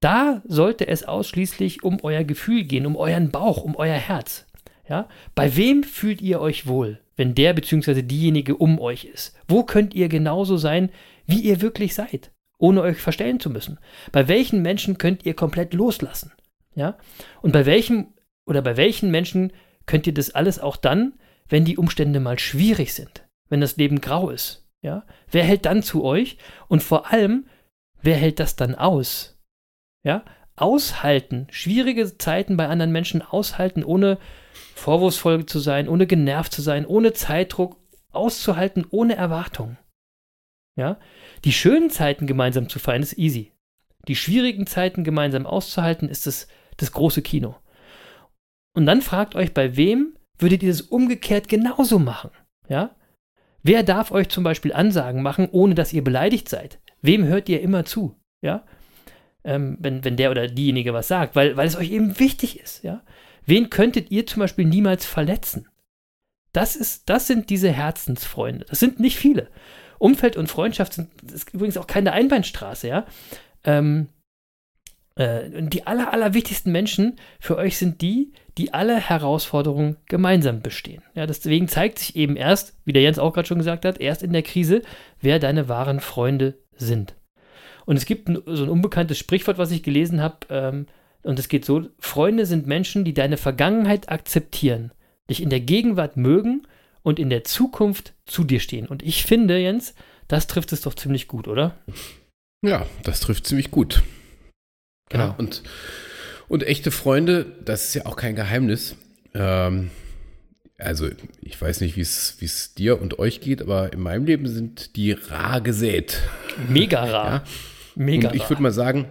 [0.00, 4.46] Da sollte es ausschließlich um euer Gefühl gehen, um euren Bauch, um euer Herz.
[4.88, 5.08] Ja?
[5.34, 8.02] Bei wem fühlt ihr euch wohl, wenn der bzw.
[8.02, 9.36] diejenige um euch ist?
[9.48, 10.90] Wo könnt ihr genauso sein,
[11.26, 13.78] wie ihr wirklich seid, ohne euch verstellen zu müssen?
[14.12, 16.32] Bei welchen Menschen könnt ihr komplett loslassen?
[16.74, 16.96] Ja?
[17.42, 18.14] Und bei welchem
[18.46, 19.52] oder bei welchen Menschen
[19.86, 21.14] könnt ihr das alles auch dann,
[21.48, 24.66] wenn die Umstände mal schwierig sind, wenn das Leben grau ist?
[24.80, 25.04] Ja?
[25.30, 26.38] Wer hält dann zu euch?
[26.68, 27.46] Und vor allem,
[28.00, 29.37] wer hält das dann aus?
[30.04, 30.24] Ja,
[30.56, 34.18] aushalten, schwierige Zeiten bei anderen Menschen aushalten, ohne
[34.74, 37.76] vorwurfsvoll zu sein, ohne genervt zu sein, ohne Zeitdruck,
[38.10, 39.76] auszuhalten, ohne Erwartung.
[40.76, 40.98] Ja,
[41.44, 43.52] die schönen Zeiten gemeinsam zu feiern ist easy.
[44.06, 47.56] Die schwierigen Zeiten gemeinsam auszuhalten ist das, das große Kino.
[48.74, 52.30] Und dann fragt euch, bei wem würdet ihr das umgekehrt genauso machen?
[52.68, 52.94] Ja?
[53.62, 56.80] Wer darf euch zum Beispiel Ansagen machen, ohne dass ihr beleidigt seid?
[57.02, 58.16] Wem hört ihr immer zu?
[58.40, 58.64] Ja?
[59.48, 62.84] Ähm, wenn, wenn der oder diejenige was sagt, weil, weil es euch eben wichtig ist,
[62.84, 63.02] ja.
[63.46, 65.68] Wen könntet ihr zum Beispiel niemals verletzen?
[66.52, 68.66] Das, ist, das sind diese Herzensfreunde.
[68.68, 69.48] Das sind nicht viele.
[69.98, 73.06] Umfeld und Freundschaft sind ist übrigens auch keine Einbahnstraße, ja.
[73.64, 74.08] Ähm,
[75.14, 81.02] äh, die aller, allerwichtigsten Menschen für euch sind die, die alle Herausforderungen gemeinsam bestehen.
[81.14, 84.22] Ja, deswegen zeigt sich eben erst, wie der Jens auch gerade schon gesagt hat, erst
[84.22, 84.82] in der Krise,
[85.22, 87.14] wer deine wahren Freunde sind.
[87.88, 90.86] Und es gibt ein, so ein unbekanntes Sprichwort, was ich gelesen habe, ähm,
[91.22, 94.92] und es geht so: Freunde sind Menschen, die deine Vergangenheit akzeptieren,
[95.30, 96.66] dich in der Gegenwart mögen
[97.02, 98.86] und in der Zukunft zu dir stehen.
[98.88, 99.94] Und ich finde, Jens,
[100.28, 101.78] das trifft es doch ziemlich gut, oder?
[102.60, 104.02] Ja, das trifft ziemlich gut.
[105.08, 105.28] Genau.
[105.28, 105.62] Ja, und,
[106.46, 108.96] und echte Freunde, das ist ja auch kein Geheimnis.
[109.32, 109.90] Ähm,
[110.76, 111.08] also
[111.40, 115.12] ich weiß nicht, wie es dir und euch geht, aber in meinem Leben sind die
[115.12, 116.20] rar gesät.
[116.68, 117.32] Mega rar.
[117.32, 117.44] Ja?
[117.98, 118.28] Mega.
[118.28, 119.06] Und ich würde mal sagen,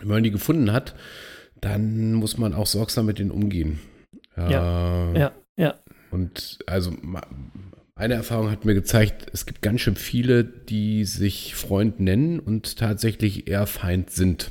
[0.00, 0.94] wenn man die gefunden hat,
[1.60, 3.78] dann muss man auch sorgsam mit denen umgehen.
[4.36, 5.74] Ja, äh, ja, ja.
[6.10, 6.92] Und also
[7.94, 12.78] eine Erfahrung hat mir gezeigt, es gibt ganz schön viele, die sich Freund nennen und
[12.78, 14.50] tatsächlich eher Feind sind.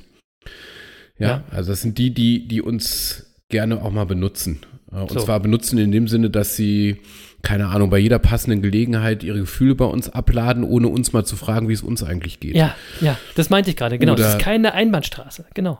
[1.18, 1.44] Ja, ja.
[1.50, 4.60] also das sind die, die, die uns gerne auch mal benutzen.
[4.92, 5.20] Äh, und so.
[5.20, 7.02] zwar benutzen in dem Sinne, dass sie
[7.42, 11.36] keine Ahnung, bei jeder passenden Gelegenheit ihre Gefühle bei uns abladen, ohne uns mal zu
[11.36, 12.56] fragen, wie es uns eigentlich geht.
[12.56, 14.14] Ja, ja, das meinte ich gerade, genau.
[14.14, 15.80] Oder, das ist keine Einbahnstraße, genau.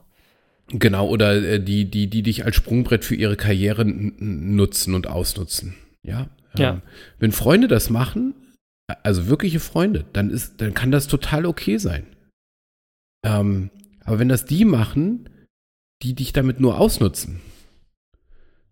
[0.68, 5.76] Genau, oder äh, die, die, die dich als Sprungbrett für ihre Karriere nutzen und ausnutzen.
[6.04, 6.28] Ja.
[6.56, 6.72] ja.
[6.72, 6.82] Ähm,
[7.20, 8.34] wenn Freunde das machen,
[9.04, 12.06] also wirkliche Freunde, dann ist, dann kann das total okay sein.
[13.26, 13.70] Ähm,
[14.04, 15.30] aber wenn das die machen,
[16.02, 17.42] die dich damit nur ausnutzen.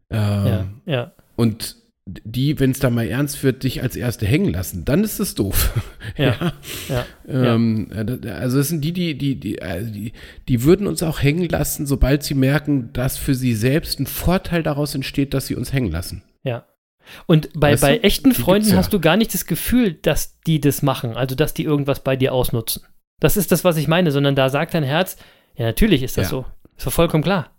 [0.10, 1.12] Ähm, ja, ja.
[1.36, 1.76] Und
[2.24, 5.36] die, wenn es da mal ernst wird, dich als Erste hängen lassen, dann ist es
[5.36, 5.74] doof.
[6.18, 6.54] Ja.
[6.90, 7.06] ja.
[7.28, 8.34] Ähm, ja.
[8.34, 10.12] Also es sind die, die, die, die, also die,
[10.48, 14.64] die würden uns auch hängen lassen, sobald sie merken, dass für sie selbst ein Vorteil
[14.64, 16.24] daraus entsteht, dass sie uns hängen lassen.
[16.44, 16.66] Ja.
[17.26, 18.78] Und bei, bei echten Freunden ja.
[18.78, 22.16] hast du gar nicht das Gefühl, dass die das machen, also dass die irgendwas bei
[22.16, 22.84] dir ausnutzen.
[23.20, 25.18] Das ist das, was ich meine, sondern da sagt dein Herz,
[25.56, 26.30] ja, natürlich ist das ja.
[26.30, 26.46] so.
[26.76, 27.52] Ist doch vollkommen klar.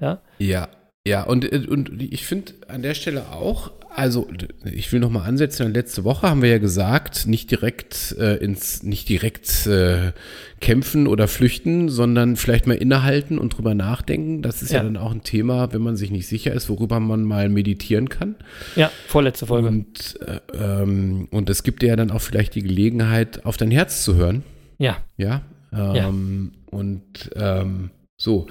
[0.00, 0.22] Ja.
[0.38, 0.68] Ja,
[1.08, 4.28] ja, und, und ich finde an der Stelle auch, also
[4.64, 9.08] ich will nochmal ansetzen, letzte Woche haben wir ja gesagt, nicht direkt äh, ins, nicht
[9.08, 10.12] direkt äh,
[10.60, 14.40] kämpfen oder flüchten, sondern vielleicht mal innehalten und drüber nachdenken.
[14.40, 14.78] Das ist ja.
[14.78, 14.84] ja.
[14.84, 18.36] dann auch ein Thema, wenn man sich nicht sicher ist, worüber man mal meditieren kann.
[18.76, 19.66] Ja, vorletzte Folge.
[19.66, 23.72] Und, äh, ähm, und es gibt dir ja dann auch vielleicht die Gelegenheit, auf dein
[23.72, 24.44] Herz zu hören.
[24.78, 24.98] Ja.
[25.16, 25.42] Ja.
[25.72, 26.78] Ähm, ja.
[26.78, 28.46] Und ähm, so.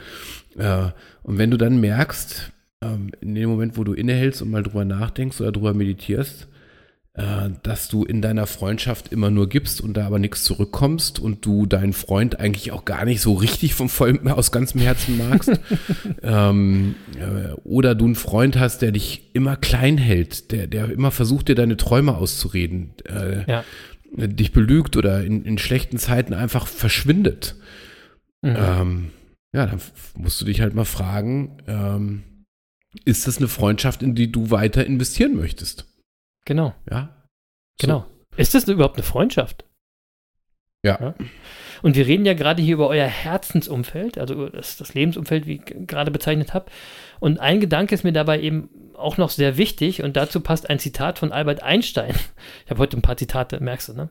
[0.58, 0.90] Äh,
[1.24, 2.52] und wenn du dann merkst,
[2.84, 6.48] ähm, in dem Moment, wo du innehältst und mal drüber nachdenkst oder drüber meditierst,
[7.18, 11.44] äh, dass du in deiner Freundschaft immer nur gibst und da aber nichts zurückkommst und
[11.46, 15.60] du deinen Freund eigentlich auch gar nicht so richtig vom vollen, aus ganzem Herzen magst.
[16.22, 21.10] ähm, äh, oder du einen Freund hast, der dich immer klein hält, der, der immer
[21.10, 23.64] versucht, dir deine Träume auszureden, äh, ja.
[24.16, 27.56] dich belügt oder in, in schlechten Zeiten einfach verschwindet.
[28.44, 28.56] Mhm.
[28.56, 29.12] Ähm,
[29.54, 29.82] ja, dann
[30.16, 32.24] musst du dich halt mal fragen, ähm,
[33.06, 35.86] ist das eine Freundschaft, in die du weiter investieren möchtest?
[36.46, 36.74] Genau.
[36.90, 37.26] Ja.
[37.80, 37.88] So.
[37.88, 38.06] Genau.
[38.36, 39.66] Ist das überhaupt eine Freundschaft?
[40.84, 40.98] Ja.
[41.02, 41.16] Ja.
[41.82, 45.88] Und wir reden ja gerade hier über euer Herzensumfeld, also das, das Lebensumfeld, wie ich
[45.88, 46.72] gerade bezeichnet habe.
[47.20, 50.80] Und ein Gedanke ist mir dabei eben auch noch sehr wichtig und dazu passt ein
[50.80, 52.16] Zitat von Albert Einstein.
[52.66, 54.10] Ich habe heute ein paar Zitate, merkst du, ne?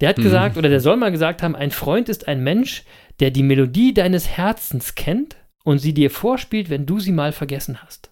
[0.00, 2.84] Der hat gesagt, oder der soll mal gesagt haben, ein Freund ist ein Mensch,
[3.18, 5.36] der die Melodie deines Herzens kennt
[5.68, 8.10] und sie dir vorspielt, wenn du sie mal vergessen hast.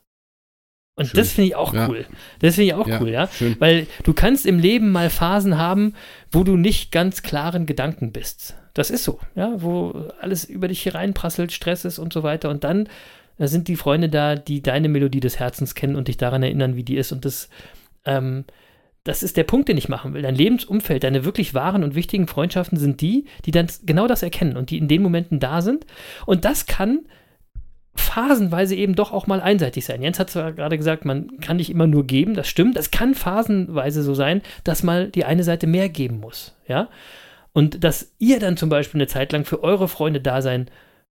[0.99, 1.19] Und Schön.
[1.19, 1.89] das finde ich auch Ja.
[1.89, 2.07] cool.
[2.41, 3.29] Das finde ich auch Ja, cool, ja.
[3.29, 3.57] schön.
[3.59, 5.95] Weil du kannst im Leben mal Phasen haben,
[6.33, 8.55] wo du nicht ganz klaren Gedanken bist.
[8.75, 12.49] Das ist so, ja, wo alles über dich hereinprasselt, Stress ist und so weiter.
[12.51, 12.89] Und dann
[13.39, 16.77] äh, sind die Freunde da, die deine Melodie des Herzens kennen und dich daran erinnern,
[16.77, 17.13] wie die ist.
[17.13, 17.49] Und das,
[18.07, 18.45] ähm,
[19.05, 20.23] das ist der Punkt, den ich machen will.
[20.23, 24.57] Dein Lebensumfeld, deine wirklich wahren und wichtigen Freundschaften sind die, die dann genau das erkennen
[24.57, 25.87] und die in den Momenten da sind.
[26.25, 27.01] Und das kann
[28.01, 30.03] phasenweise eben doch auch mal einseitig sein.
[30.03, 32.77] Jens hat zwar gerade gesagt, man kann nicht immer nur geben, das stimmt.
[32.77, 36.89] Das kann phasenweise so sein, dass mal die eine Seite mehr geben muss, ja.
[37.53, 40.71] Und dass ihr dann zum Beispiel eine Zeit lang für eure Freunde da sein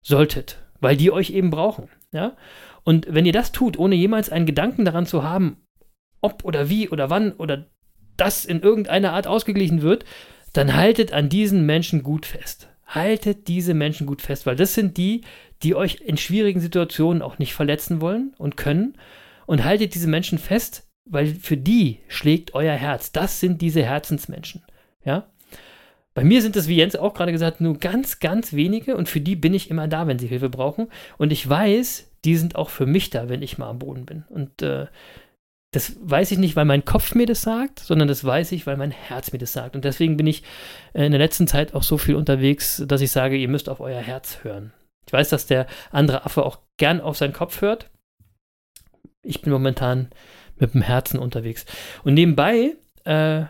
[0.01, 2.36] solltet, weil die euch eben brauchen, ja.
[2.84, 5.57] Und wenn ihr das tut, ohne jemals einen Gedanken daran zu haben,
[6.21, 7.65] ob oder wie oder wann oder
[8.15, 10.05] das in irgendeiner Art ausgeglichen wird,
[10.53, 12.69] dann haltet an diesen Menschen gut fest.
[12.86, 15.21] Haltet diese Menschen gut fest, weil das sind die,
[15.63, 18.97] die euch in schwierigen Situationen auch nicht verletzen wollen und können.
[19.45, 23.11] Und haltet diese Menschen fest, weil für die schlägt euer Herz.
[23.11, 24.63] Das sind diese Herzensmenschen.
[25.05, 25.27] Ja?
[26.13, 29.21] Bei mir sind es, wie Jens auch gerade gesagt, nur ganz, ganz wenige und für
[29.21, 30.87] die bin ich immer da, wenn sie Hilfe brauchen.
[31.17, 34.25] Und ich weiß, die sind auch für mich da, wenn ich mal am Boden bin.
[34.29, 34.87] Und äh,
[35.71, 38.77] das weiß ich nicht, weil mein Kopf mir das sagt, sondern das weiß ich, weil
[38.77, 39.75] mein Herz mir das sagt.
[39.75, 40.43] Und deswegen bin ich
[40.93, 43.79] äh, in der letzten Zeit auch so viel unterwegs, dass ich sage, ihr müsst auf
[43.79, 44.73] euer Herz hören.
[45.07, 47.89] Ich weiß, dass der andere Affe auch gern auf seinen Kopf hört.
[49.23, 50.09] Ich bin momentan
[50.57, 51.65] mit dem Herzen unterwegs.
[52.03, 53.45] Und nebenbei äh,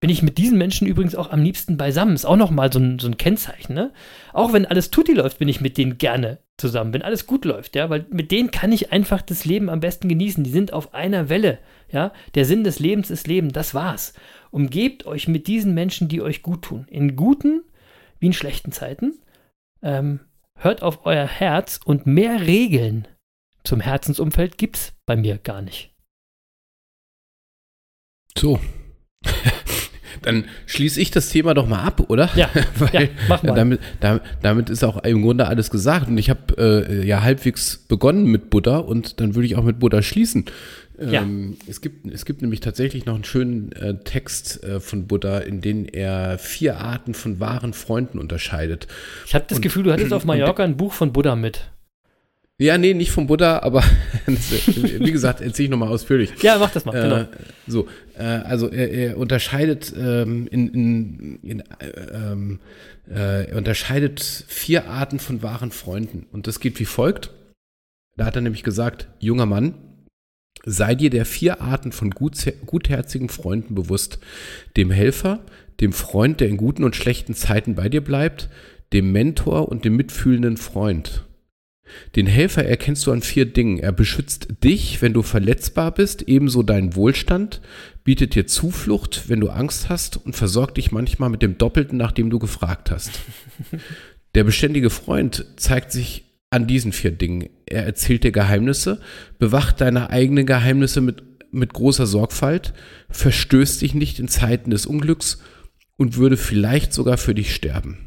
[0.00, 2.14] bin ich mit diesen Menschen übrigens auch am liebsten beisammen.
[2.14, 3.74] Ist auch nochmal so ein, so ein Kennzeichen.
[3.74, 3.92] Ne?
[4.32, 6.92] Auch wenn alles tutti läuft, bin ich mit denen gerne zusammen.
[6.92, 10.08] Wenn alles gut läuft, ja, weil mit denen kann ich einfach das Leben am besten
[10.08, 10.44] genießen.
[10.44, 11.58] Die sind auf einer Welle.
[11.90, 13.52] Ja, der Sinn des Lebens ist Leben.
[13.52, 14.14] Das war's.
[14.50, 16.86] Umgebt euch mit diesen Menschen, die euch gut tun.
[16.90, 17.62] In guten
[18.18, 19.18] wie in schlechten Zeiten.
[19.82, 20.20] Ähm,
[20.56, 23.06] hört auf euer Herz und mehr Regeln
[23.64, 25.92] zum Herzensumfeld gibt's bei mir gar nicht.
[28.38, 28.60] So.
[30.22, 32.30] Dann schließe ich das Thema doch mal ab, oder?
[32.34, 32.48] Ja,
[32.78, 33.54] Weil ja, mach mal.
[33.54, 36.08] Damit, damit, damit ist auch im Grunde alles gesagt.
[36.08, 39.78] Und ich habe äh, ja halbwegs begonnen mit Buddha und dann würde ich auch mit
[39.78, 40.46] Buddha schließen.
[40.98, 41.22] Ja.
[41.22, 45.38] Ähm, es, gibt, es gibt nämlich tatsächlich noch einen schönen äh, Text äh, von Buddha,
[45.38, 48.86] in dem er vier Arten von wahren Freunden unterscheidet.
[49.26, 51.70] Ich habe das Und- Gefühl, du hattest auf Mallorca ein Buch von Buddha mit.
[52.58, 53.84] Ja, nee, nicht vom Buddha, aber
[54.26, 56.30] wie gesagt, erzähle ich nochmal ausführlich.
[56.40, 56.92] Ja, mach das mal.
[56.92, 57.16] Genau.
[57.16, 57.26] Äh,
[57.66, 57.86] so,
[58.18, 61.64] äh, also er, er unterscheidet ähm, in, in, in äh,
[62.14, 62.60] ähm,
[63.10, 67.30] äh, er unterscheidet vier Arten von wahren Freunden und das geht wie folgt.
[68.16, 69.74] Da hat er nämlich gesagt, junger Mann,
[70.66, 74.18] sei dir der vier Arten von gutherzigen Freunden bewusst,
[74.76, 75.40] dem Helfer,
[75.80, 78.50] dem Freund, der in guten und schlechten Zeiten bei dir bleibt,
[78.92, 81.24] dem Mentor und dem mitfühlenden Freund.
[82.16, 83.78] Den Helfer erkennst du an vier Dingen.
[83.78, 87.60] Er beschützt dich, wenn du verletzbar bist, ebenso deinen Wohlstand,
[88.02, 92.28] bietet dir Zuflucht, wenn du Angst hast und versorgt dich manchmal mit dem Doppelten, nachdem
[92.28, 93.20] du gefragt hast.
[94.34, 96.25] Der beständige Freund zeigt sich
[96.56, 97.48] an diesen vier Dingen.
[97.66, 99.00] Er erzählt dir Geheimnisse,
[99.38, 102.74] bewacht deine eigenen Geheimnisse mit, mit großer Sorgfalt,
[103.10, 105.38] verstößt dich nicht in Zeiten des Unglücks
[105.96, 107.98] und würde vielleicht sogar für dich sterben.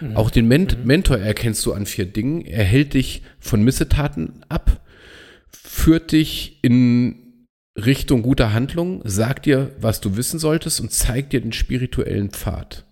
[0.00, 0.16] Mhm.
[0.16, 2.44] Auch den Ment Mentor erkennst du an vier Dingen.
[2.44, 4.84] Er hält dich von Missetaten ab,
[5.50, 7.46] führt dich in
[7.76, 12.84] Richtung guter Handlung, sagt dir, was du wissen solltest und zeigt dir den spirituellen Pfad.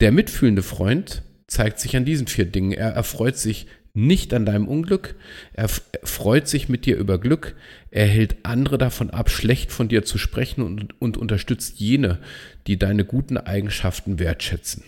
[0.00, 2.72] Der mitfühlende Freund zeigt sich an diesen vier Dingen.
[2.72, 5.14] Er erfreut sich nicht an deinem Unglück,
[5.54, 7.56] er freut sich mit dir über Glück,
[7.90, 12.20] er hält andere davon ab, schlecht von dir zu sprechen und, und unterstützt jene,
[12.66, 14.82] die deine guten Eigenschaften wertschätzen.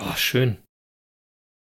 [0.00, 0.58] Oh, schön.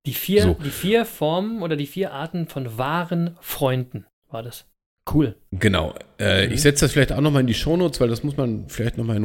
[0.07, 0.57] Die vier, So.
[0.65, 4.67] die vier Formen oder die vier Arten von wahren Freunden war das.
[5.13, 5.37] Cool.
[5.53, 5.95] Genau.
[6.19, 6.53] Äh, Mhm.
[6.55, 9.17] Ich setze das vielleicht auch nochmal in die Shownotes, weil das muss man vielleicht nochmal
[9.17, 9.25] in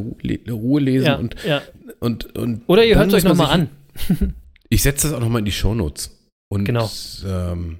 [0.50, 1.06] Ruhe lesen.
[1.06, 1.62] Ja, und, ja.
[2.00, 3.70] und, und Oder ihr hört es euch nochmal an.
[4.72, 6.30] Ich setze das auch nochmal in die Shownotes.
[6.52, 6.90] Und, Genau.
[7.26, 7.80] Ähm,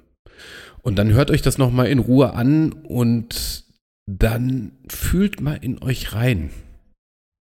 [0.82, 3.64] und dann hört euch das nochmal in Ruhe an und
[4.10, 6.50] dann fühlt mal in euch rein.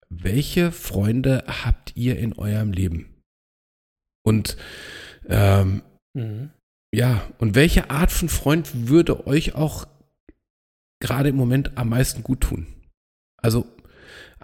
[0.08, 3.22] Welche Freunde habt ihr in eurem Leben?
[4.24, 4.56] Und
[5.26, 5.82] ähm,
[6.16, 6.50] Mhm.
[6.94, 9.88] ja, und welche Art von Freund würde euch auch
[11.02, 12.68] gerade im Moment am meisten gut tun?
[13.42, 13.66] Also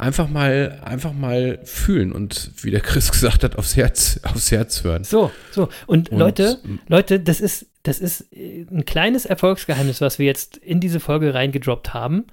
[0.00, 4.82] einfach mal, einfach mal fühlen und wie der Chris gesagt hat, aufs Herz, aufs Herz
[4.84, 5.04] hören.
[5.04, 5.68] So, so.
[5.86, 10.56] Und, Und- Leute, Leute, das ist, das ist äh, ein kleines Erfolgsgeheimnis, was wir jetzt
[10.56, 12.26] in diese Folge reingedroppt haben.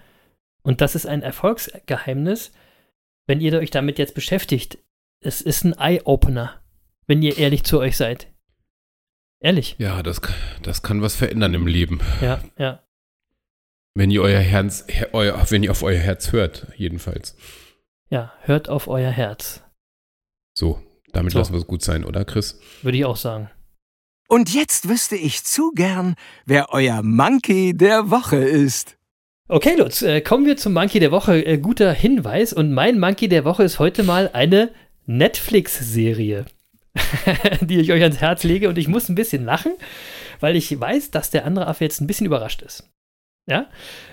[0.63, 2.51] Und das ist ein Erfolgsgeheimnis,
[3.27, 4.77] wenn ihr euch damit jetzt beschäftigt.
[5.21, 6.61] Es ist ein Eye-Opener,
[7.07, 8.27] wenn ihr ehrlich zu euch seid.
[9.39, 9.75] Ehrlich.
[9.77, 10.19] Ja, das,
[10.63, 11.99] das kann was verändern im Leben.
[12.21, 12.81] Ja, ja.
[13.97, 17.35] Wenn ihr euer Herz, her- euer, wenn ihr auf euer Herz hört, jedenfalls.
[18.11, 19.63] Ja, hört auf euer Herz,
[20.55, 20.79] So,
[21.13, 21.39] damit So.
[21.39, 22.59] lassen wir es gut sein, oder Chris?
[22.83, 23.49] würde ich auch sagen.
[24.29, 28.97] Und jetzt wüsste ich zu gern, wer euer Monkey der Woche ist.
[29.49, 31.43] Okay, Lutz, äh, kommen wir zum Monkey der Woche.
[31.43, 32.51] Äh, guter Hinweis.
[32.53, 34.71] Und mein Monkey der Woche ist heute mal eine
[35.05, 36.45] Netflix-Serie,
[37.61, 38.67] die ich euch ans Herz lege.
[38.69, 39.71] Und ich muss ein bisschen lachen,
[40.41, 42.89] weil ich weiß, dass der andere Affe jetzt ein bisschen überrascht ist.
[43.47, 43.67] Ja?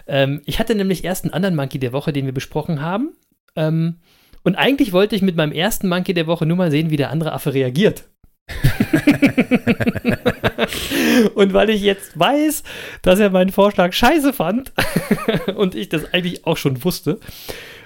[0.07, 3.13] Ähm, ich hatte nämlich erst einen anderen Monkey der Woche, den wir besprochen haben.
[3.57, 3.97] Ähm,
[4.43, 7.11] und eigentlich wollte ich mit meinem ersten Monkey der Woche nur mal sehen, wie der
[7.11, 8.05] andere Affe reagiert.
[11.35, 12.63] und weil ich jetzt weiß,
[13.03, 14.73] dass er meinen Vorschlag scheiße fand
[15.57, 17.21] und ich das eigentlich auch schon wusste,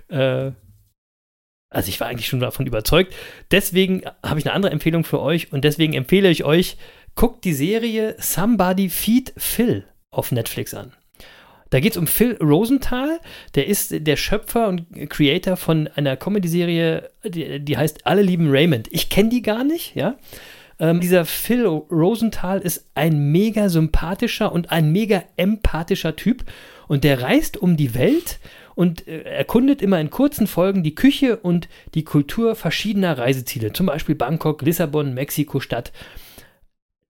[0.09, 0.51] äh,
[1.71, 3.15] also ich war eigentlich schon davon überzeugt,
[3.51, 6.79] deswegen habe ich eine andere Empfehlung für euch und deswegen empfehle ich euch,
[7.15, 10.93] guckt die Serie Somebody Feed Phil auf Netflix an.
[11.71, 13.21] Da geht es um Phil Rosenthal,
[13.55, 18.89] der ist der Schöpfer und Creator von einer Comedy-Serie, die, die heißt Alle lieben Raymond.
[18.91, 20.17] Ich kenne die gar nicht, ja.
[20.81, 26.45] Ähm, dieser Phil Rosenthal ist ein mega sympathischer und ein mega empathischer Typ
[26.87, 28.39] und der reist um die Welt
[28.75, 33.87] und äh, erkundet immer in kurzen Folgen die Küche und die Kultur verschiedener Reiseziele, zum
[33.87, 35.93] Beispiel Bangkok, Lissabon, Mexiko-Stadt.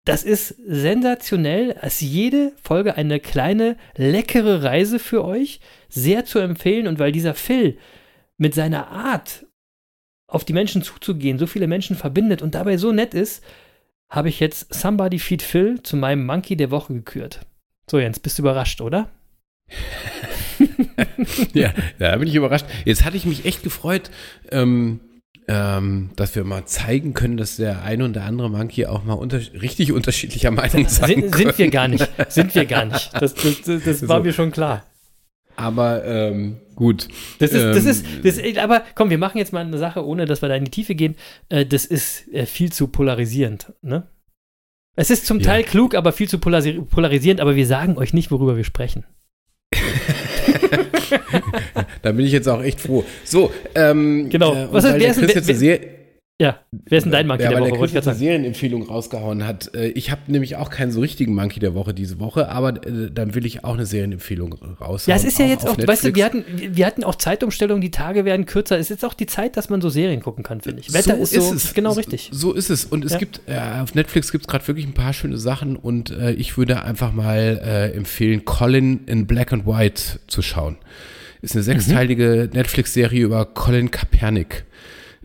[0.08, 1.76] Das ist sensationell.
[1.82, 5.60] Es ist jede Folge eine kleine, leckere Reise für euch.
[5.90, 6.86] Sehr zu empfehlen.
[6.86, 7.76] Und weil dieser Phil
[8.38, 9.44] mit seiner Art,
[10.26, 13.44] auf die Menschen zuzugehen, so viele Menschen verbindet und dabei so nett ist,
[14.08, 17.40] habe ich jetzt Somebody Feed Phil zu meinem Monkey der Woche gekürt.
[17.90, 19.10] So, Jens, bist du überrascht, oder?
[21.52, 22.66] Ja, da bin ich überrascht.
[22.84, 24.10] Jetzt hatte ich mich echt gefreut,
[24.50, 25.00] ähm,
[25.48, 29.14] ähm, dass wir mal zeigen können, dass der eine und der andere Monkey auch mal
[29.14, 31.70] unter richtig unterschiedlicher Meinung sein Sind, sind wir können.
[31.70, 32.08] gar nicht.
[32.28, 33.10] Sind wir gar nicht.
[33.14, 34.24] Das, das, das, das war So.
[34.24, 34.84] mir schon klar.
[35.56, 37.08] Aber ähm, gut.
[37.40, 40.04] Das ist, das Ähm, ist, das ist, aber komm, wir machen jetzt mal eine Sache,
[40.06, 41.16] ohne dass wir da in die Tiefe gehen.
[41.48, 44.06] Äh, das ist äh, viel zu polarisierend, ne?
[44.94, 45.46] Es ist zum Ja.
[45.46, 49.04] Teil klug, aber viel zu polari polarisierend, aber wir sagen euch nicht, worüber wir sprechen.
[52.02, 53.04] Da bin ich jetzt auch echt froh.
[53.24, 54.54] So, ähm, Genau.
[54.54, 55.78] Äh, Was ist- weil wer der ist wer- jetzt eine Ser-
[56.40, 57.88] Ja, wer ist denn dein Monkey ja, der weil Woche?
[57.88, 58.14] der eine.
[58.14, 59.74] Serienempfehlung rausgehauen hat.
[59.74, 63.10] Äh, ich habe nämlich auch keinen so richtigen Monkey der Woche diese Woche, aber äh,
[63.12, 65.00] dann will ich auch eine Serienempfehlung raushauen.
[65.06, 66.14] Ja, es ist ja jetzt auch, weißt du, Netflix.
[66.16, 66.44] wir hatten,
[66.76, 68.76] wir hatten auch Zeitumstellungen, die Tage werden kürzer.
[68.76, 70.92] Es ist jetzt auch die Zeit, dass man so Serien gucken kann, finde ich.
[70.92, 72.30] Wetter ist so, genau richtig.
[72.32, 72.84] So ist es.
[72.84, 73.18] Und es Ja.
[73.18, 76.56] gibt, äh, auf Netflix gibt es gerade wirklich ein paar schöne Sachen und äh, ich
[76.56, 80.76] würde einfach mal äh, empfehlen, Colin in Black and White zu schauen.
[81.42, 84.64] Ist eine sechsteilige Netflix-Serie über Colin Kaepernick.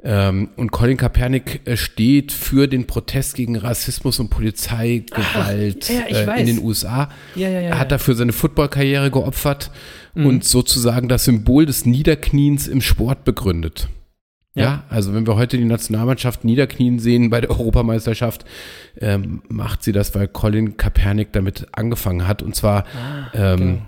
[0.06, 6.18] Ähm, und Colin Kaepernick äh, steht für den Protest gegen Rassismus und Polizeigewalt ja, ich
[6.18, 7.10] äh, in den USA.
[7.36, 7.98] Ja, ja, ja, Er hat ja.
[7.98, 9.72] dafür seine Footballkarriere geopfert
[10.16, 10.26] Mhm.
[10.28, 13.88] und sozusagen das Symbol des Niederkniens im Sport begründet.
[14.56, 14.64] Ja.
[14.64, 14.84] Ja.
[14.90, 18.46] also wenn wir heute die Nationalmannschaft niederknien sehen bei der Europameisterschaft,
[19.02, 22.44] ähm, macht sie das, weil Colin Kaepernick damit angefangen hat.
[22.44, 22.86] Und zwar
[23.34, 23.82] ähm, genau.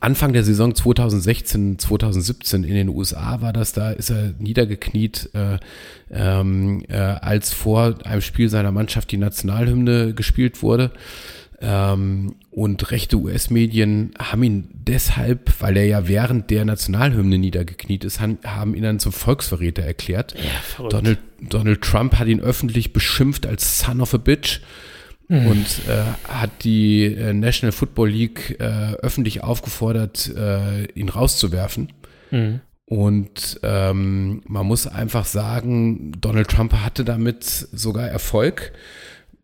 [0.00, 5.58] Anfang der Saison 2016, 2017 in den USA war das, da ist er niedergekniet, äh,
[6.10, 10.92] ähm, äh, als vor einem Spiel seiner Mannschaft die Nationalhymne gespielt wurde.
[11.60, 18.20] Ähm, und rechte US-Medien haben ihn deshalb, weil er ja während der Nationalhymne niedergekniet ist,
[18.20, 20.34] han- haben ihn dann zum Volksverräter erklärt.
[20.34, 20.88] Ja.
[20.88, 24.60] Donald, Donald Trump hat ihn öffentlich beschimpft als Son of a Bitch
[25.28, 31.92] und äh, hat die äh, National Football League äh, öffentlich aufgefordert, äh, ihn rauszuwerfen.
[32.30, 32.60] Mhm.
[32.84, 38.72] Und ähm, man muss einfach sagen, Donald Trump hatte damit sogar Erfolg,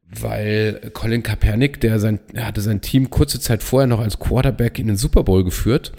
[0.04, 4.88] weil Colin Kaepernick, der sein, hatte sein Team kurze Zeit vorher noch als Quarterback in
[4.88, 5.92] den Super Bowl geführt.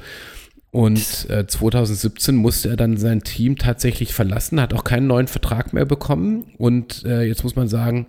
[0.72, 5.74] Und äh, 2017 musste er dann sein Team tatsächlich verlassen, hat auch keinen neuen Vertrag
[5.74, 6.52] mehr bekommen.
[6.60, 8.06] Und äh, jetzt muss man sagen,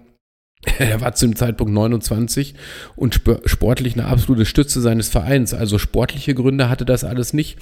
[0.78, 2.54] er war zu dem Zeitpunkt 29
[2.96, 5.54] und sp sportlich eine absolute Stütze seines Vereins.
[5.54, 7.58] Also sportliche Gründe hatte das alles nicht.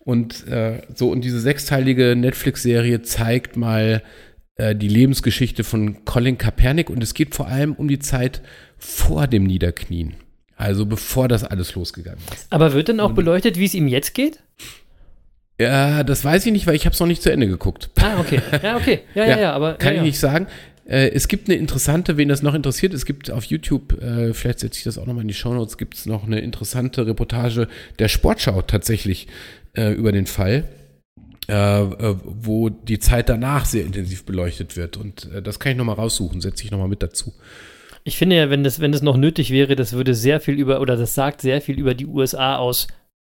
[0.00, 4.02] Und äh, so, und diese sechsteilige Netflix-Serie zeigt mal
[4.56, 8.42] äh, die Lebensgeschichte von Colin Kaepernick und es geht vor allem um die Zeit
[8.78, 10.14] vor dem Niederknien.
[10.56, 12.46] Also bevor das alles losgegangen ist.
[12.50, 14.40] Aber wird dann auch beleuchtet, wie es ihm jetzt geht?
[15.60, 17.90] Ja, das weiß ich nicht, weil ich habe es noch nicht zu Ende geguckt.
[18.00, 18.40] Ah, okay.
[18.62, 19.00] Ja, okay.
[19.14, 19.74] Ja, ja, ja, aber.
[19.74, 20.02] Kann ja, ich ja.
[20.02, 20.46] nicht sagen.
[20.86, 24.60] Äh, es gibt eine interessante, wen das noch interessiert, es gibt auf YouTube, äh, vielleicht
[24.60, 27.68] setze ich das auch nochmal in die Shownotes, gibt es noch eine interessante Reportage
[27.98, 29.26] der Sportschau tatsächlich
[29.76, 30.64] äh, über den Fall,
[31.48, 34.96] äh, äh, wo die Zeit danach sehr intensiv beleuchtet wird.
[34.96, 37.32] Und das kann ich nochmal raussuchen, setze ich nochmal mit dazu.
[38.04, 40.80] Ich finde ja, wenn das, wenn das noch nötig wäre, das würde sehr viel über,
[40.80, 42.86] oder das sagt sehr viel über die USA aus.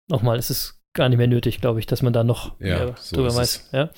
[0.09, 3.17] Nochmal, es ist gar nicht mehr nötig, glaube ich, dass man da noch Ja, so
[3.17, 3.71] drüber weiß.
[3.73, 3.91] Ja.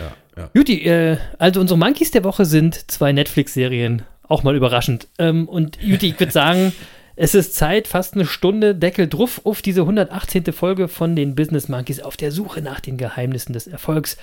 [0.00, 0.50] Ja, ja.
[0.54, 4.02] Juti, äh, also unsere Monkeys der Woche sind zwei Netflix-Serien.
[4.28, 5.08] Auch mal überraschend.
[5.18, 6.72] Ähm, und Juti, ich würde sagen,
[7.16, 10.52] es ist Zeit, fast eine Stunde Deckel drauf auf diese 118.
[10.52, 14.16] Folge von den Business Monkeys auf der Suche nach den Geheimnissen des Erfolgs.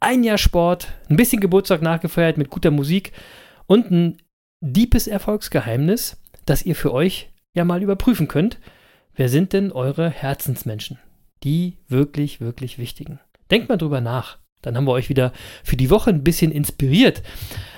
[0.00, 3.12] Ein Jahr Sport, ein bisschen Geburtstag nachgefeiert mit guter Musik
[3.66, 4.18] und ein
[4.60, 8.58] deepes Erfolgsgeheimnis, das ihr für euch ja mal überprüfen könnt.
[9.14, 10.98] Wer sind denn eure Herzensmenschen?
[11.44, 13.20] Die wirklich, wirklich wichtigen.
[13.50, 14.38] Denkt mal drüber nach.
[14.64, 17.22] Dann haben wir euch wieder für die Woche ein bisschen inspiriert.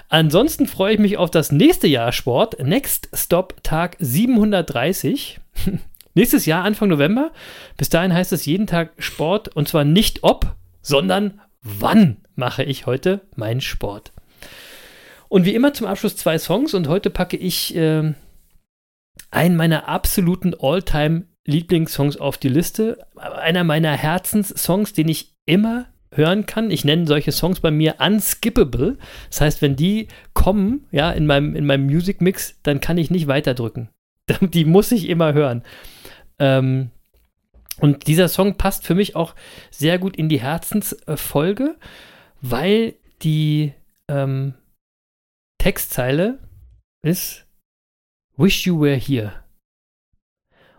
[0.08, 2.62] Ansonsten freue ich mich auf das nächste Jahr Sport.
[2.62, 5.40] Next Stop Tag 730.
[6.14, 7.32] Nächstes Jahr, Anfang November.
[7.76, 9.48] Bis dahin heißt es jeden Tag Sport.
[9.48, 14.12] Und zwar nicht ob, sondern wann mache ich heute meinen Sport.
[15.28, 16.72] Und wie immer zum Abschluss zwei Songs.
[16.72, 18.14] Und heute packe ich ähm,
[19.30, 23.06] einen meiner absoluten All-Time Lieblingssongs auf die Liste.
[23.16, 25.86] Einer meiner Herzenssongs, den ich immer
[26.16, 26.70] hören kann.
[26.70, 28.98] Ich nenne solche Songs bei mir unskippable.
[29.30, 33.10] Das heißt, wenn die kommen, ja, in meinem, in meinem Music Mix, dann kann ich
[33.10, 33.88] nicht weiterdrücken.
[34.40, 35.62] Die muss ich immer hören.
[36.38, 36.90] Ähm,
[37.78, 39.34] und dieser Song passt für mich auch
[39.70, 41.76] sehr gut in die Herzensfolge,
[42.40, 43.74] weil die
[44.08, 44.54] ähm,
[45.58, 46.38] Textzeile
[47.02, 47.46] ist
[48.36, 49.32] Wish you were here.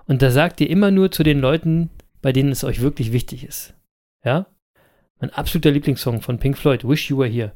[0.05, 1.89] Und da sagt ihr immer nur zu den Leuten,
[2.21, 3.73] bei denen es euch wirklich wichtig ist.
[4.23, 4.47] Ja?
[5.19, 7.51] Mein absoluter Lieblingssong von Pink Floyd, Wish You Were Here.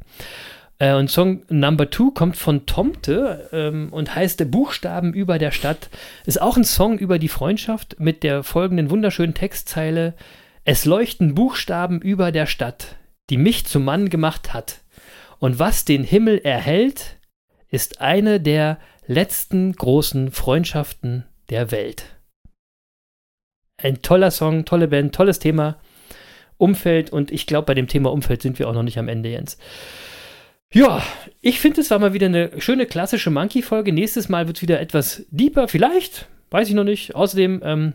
[0.79, 5.89] Äh, und Song Number Two kommt von Tomte ähm, und heißt Buchstaben über der Stadt.
[6.25, 10.15] Ist auch ein Song über die Freundschaft mit der folgenden wunderschönen Textzeile.
[10.65, 12.95] Es leuchten Buchstaben über der Stadt,
[13.29, 14.81] die mich zum Mann gemacht hat.
[15.37, 17.17] Und was den Himmel erhält,
[17.69, 22.05] ist eine der letzten großen Freundschaften der Welt.
[23.77, 25.79] Ein toller Song, tolle Band, tolles Thema.
[26.61, 29.29] Umfeld und ich glaube, bei dem Thema Umfeld sind wir auch noch nicht am Ende,
[29.29, 29.57] Jens.
[30.73, 31.03] Ja,
[31.41, 33.91] ich finde, es war mal wieder eine schöne klassische Monkey-Folge.
[33.91, 37.15] Nächstes Mal wird es wieder etwas deeper, vielleicht, weiß ich noch nicht.
[37.15, 37.93] Außerdem ähm,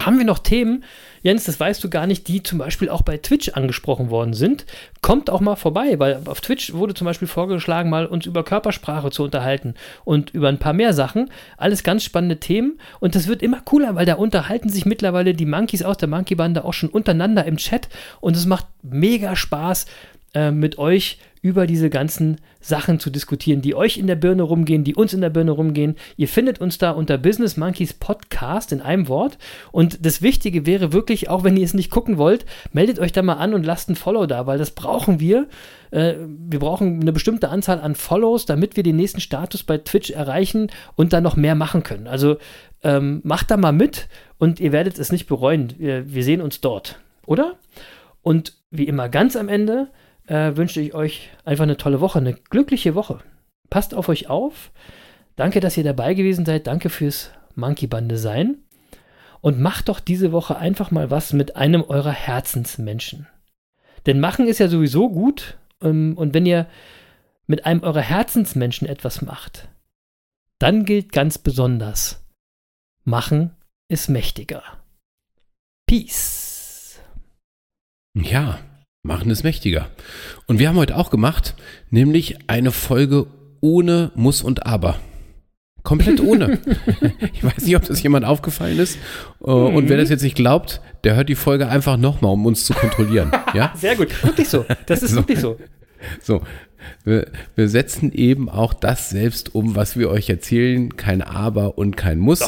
[0.00, 0.84] haben wir noch Themen,
[1.22, 4.66] Jens, das weißt du gar nicht, die zum Beispiel auch bei Twitch angesprochen worden sind.
[5.00, 9.10] Kommt auch mal vorbei, weil auf Twitch wurde zum Beispiel vorgeschlagen, mal uns über Körpersprache
[9.10, 9.74] zu unterhalten
[10.04, 11.30] und über ein paar mehr Sachen.
[11.56, 15.46] Alles ganz spannende Themen und das wird immer cooler, weil da unterhalten sich mittlerweile die
[15.46, 17.88] Monkeys aus der Monkey-Bande auch schon untereinander im Chat
[18.20, 19.86] und es macht mega Spaß,
[20.34, 24.82] äh, mit euch über diese ganzen Sachen zu diskutieren, die euch in der Birne rumgehen,
[24.82, 25.94] die uns in der Birne rumgehen.
[26.16, 29.36] Ihr findet uns da unter Business Monkeys Podcast in einem Wort.
[29.70, 33.20] Und das Wichtige wäre wirklich, auch wenn ihr es nicht gucken wollt, meldet euch da
[33.20, 35.46] mal an und lasst ein Follow da, weil das brauchen wir.
[35.90, 40.12] Äh, wir brauchen eine bestimmte Anzahl an Follows, damit wir den nächsten Status bei Twitch
[40.12, 42.06] erreichen und dann noch mehr machen können.
[42.06, 42.38] Also
[42.82, 45.74] ähm, macht da mal mit und ihr werdet es nicht bereuen.
[45.76, 47.56] Wir, wir sehen uns dort, oder?
[48.22, 49.88] Und wie immer ganz am Ende
[50.26, 53.20] äh, wünsche ich euch einfach eine tolle Woche, eine glückliche Woche.
[53.70, 54.70] Passt auf euch auf.
[55.36, 56.66] Danke, dass ihr dabei gewesen seid.
[56.66, 58.58] Danke fürs Monkey-Bande sein.
[59.40, 63.26] Und macht doch diese Woche einfach mal was mit einem eurer Herzensmenschen.
[64.06, 65.58] Denn machen ist ja sowieso gut.
[65.82, 66.66] Ähm, und wenn ihr
[67.46, 69.68] mit einem eurer Herzensmenschen etwas macht,
[70.58, 72.24] dann gilt ganz besonders,
[73.04, 73.54] machen
[73.88, 74.62] ist mächtiger.
[75.86, 77.00] Peace.
[78.14, 78.58] Ja,
[79.04, 79.88] machen es mächtiger.
[80.46, 81.54] Und wir haben heute auch gemacht,
[81.90, 83.26] nämlich eine Folge
[83.60, 84.96] ohne Muss und Aber.
[85.82, 86.58] Komplett ohne.
[87.34, 88.96] ich weiß nicht, ob das jemand aufgefallen ist.
[89.44, 92.64] Äh, Und wer das jetzt nicht glaubt, der hört die Folge einfach nochmal, um uns
[92.64, 93.30] zu kontrollieren.
[93.52, 93.72] Ja?
[93.76, 94.24] Sehr gut.
[94.24, 94.64] Wirklich so.
[94.86, 95.16] Das ist So.
[95.18, 95.58] wirklich so.
[96.22, 96.42] So,
[97.04, 97.26] wir,
[97.56, 100.96] wir setzen eben auch das selbst um, was wir euch erzählen.
[100.96, 102.40] Kein Aber und kein Muss.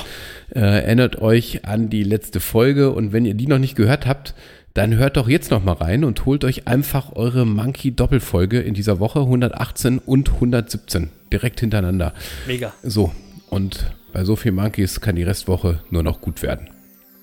[0.54, 4.34] Äh, erinnert euch an die letzte Folge und wenn ihr die noch nicht gehört habt,
[4.76, 9.00] dann hört doch jetzt noch mal rein und holt euch einfach eure Monkey-Doppelfolge in dieser
[9.00, 12.12] Woche 118 und 117 direkt hintereinander.
[12.46, 12.74] Mega.
[12.82, 13.10] So,
[13.48, 16.68] und bei so vielen Monkeys kann die Restwoche nur noch gut werden.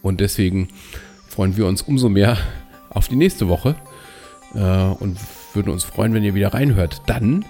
[0.01, 0.69] Und deswegen
[1.27, 2.37] freuen wir uns umso mehr
[2.89, 3.75] auf die nächste Woche
[4.55, 5.19] äh, und
[5.53, 7.03] würden uns freuen, wenn ihr wieder reinhört.
[7.05, 7.45] Dann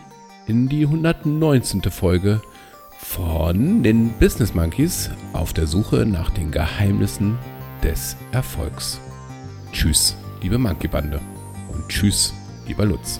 [0.48, 1.82] in die 119.
[1.84, 2.42] Folge
[2.98, 7.38] von den Business Monkeys auf der Suche nach den Geheimnissen
[7.82, 9.00] des Erfolgs.
[9.74, 11.20] Tschüss, liebe Monkey-Bande.
[11.74, 12.32] Und tschüss,
[12.68, 13.20] lieber Lutz.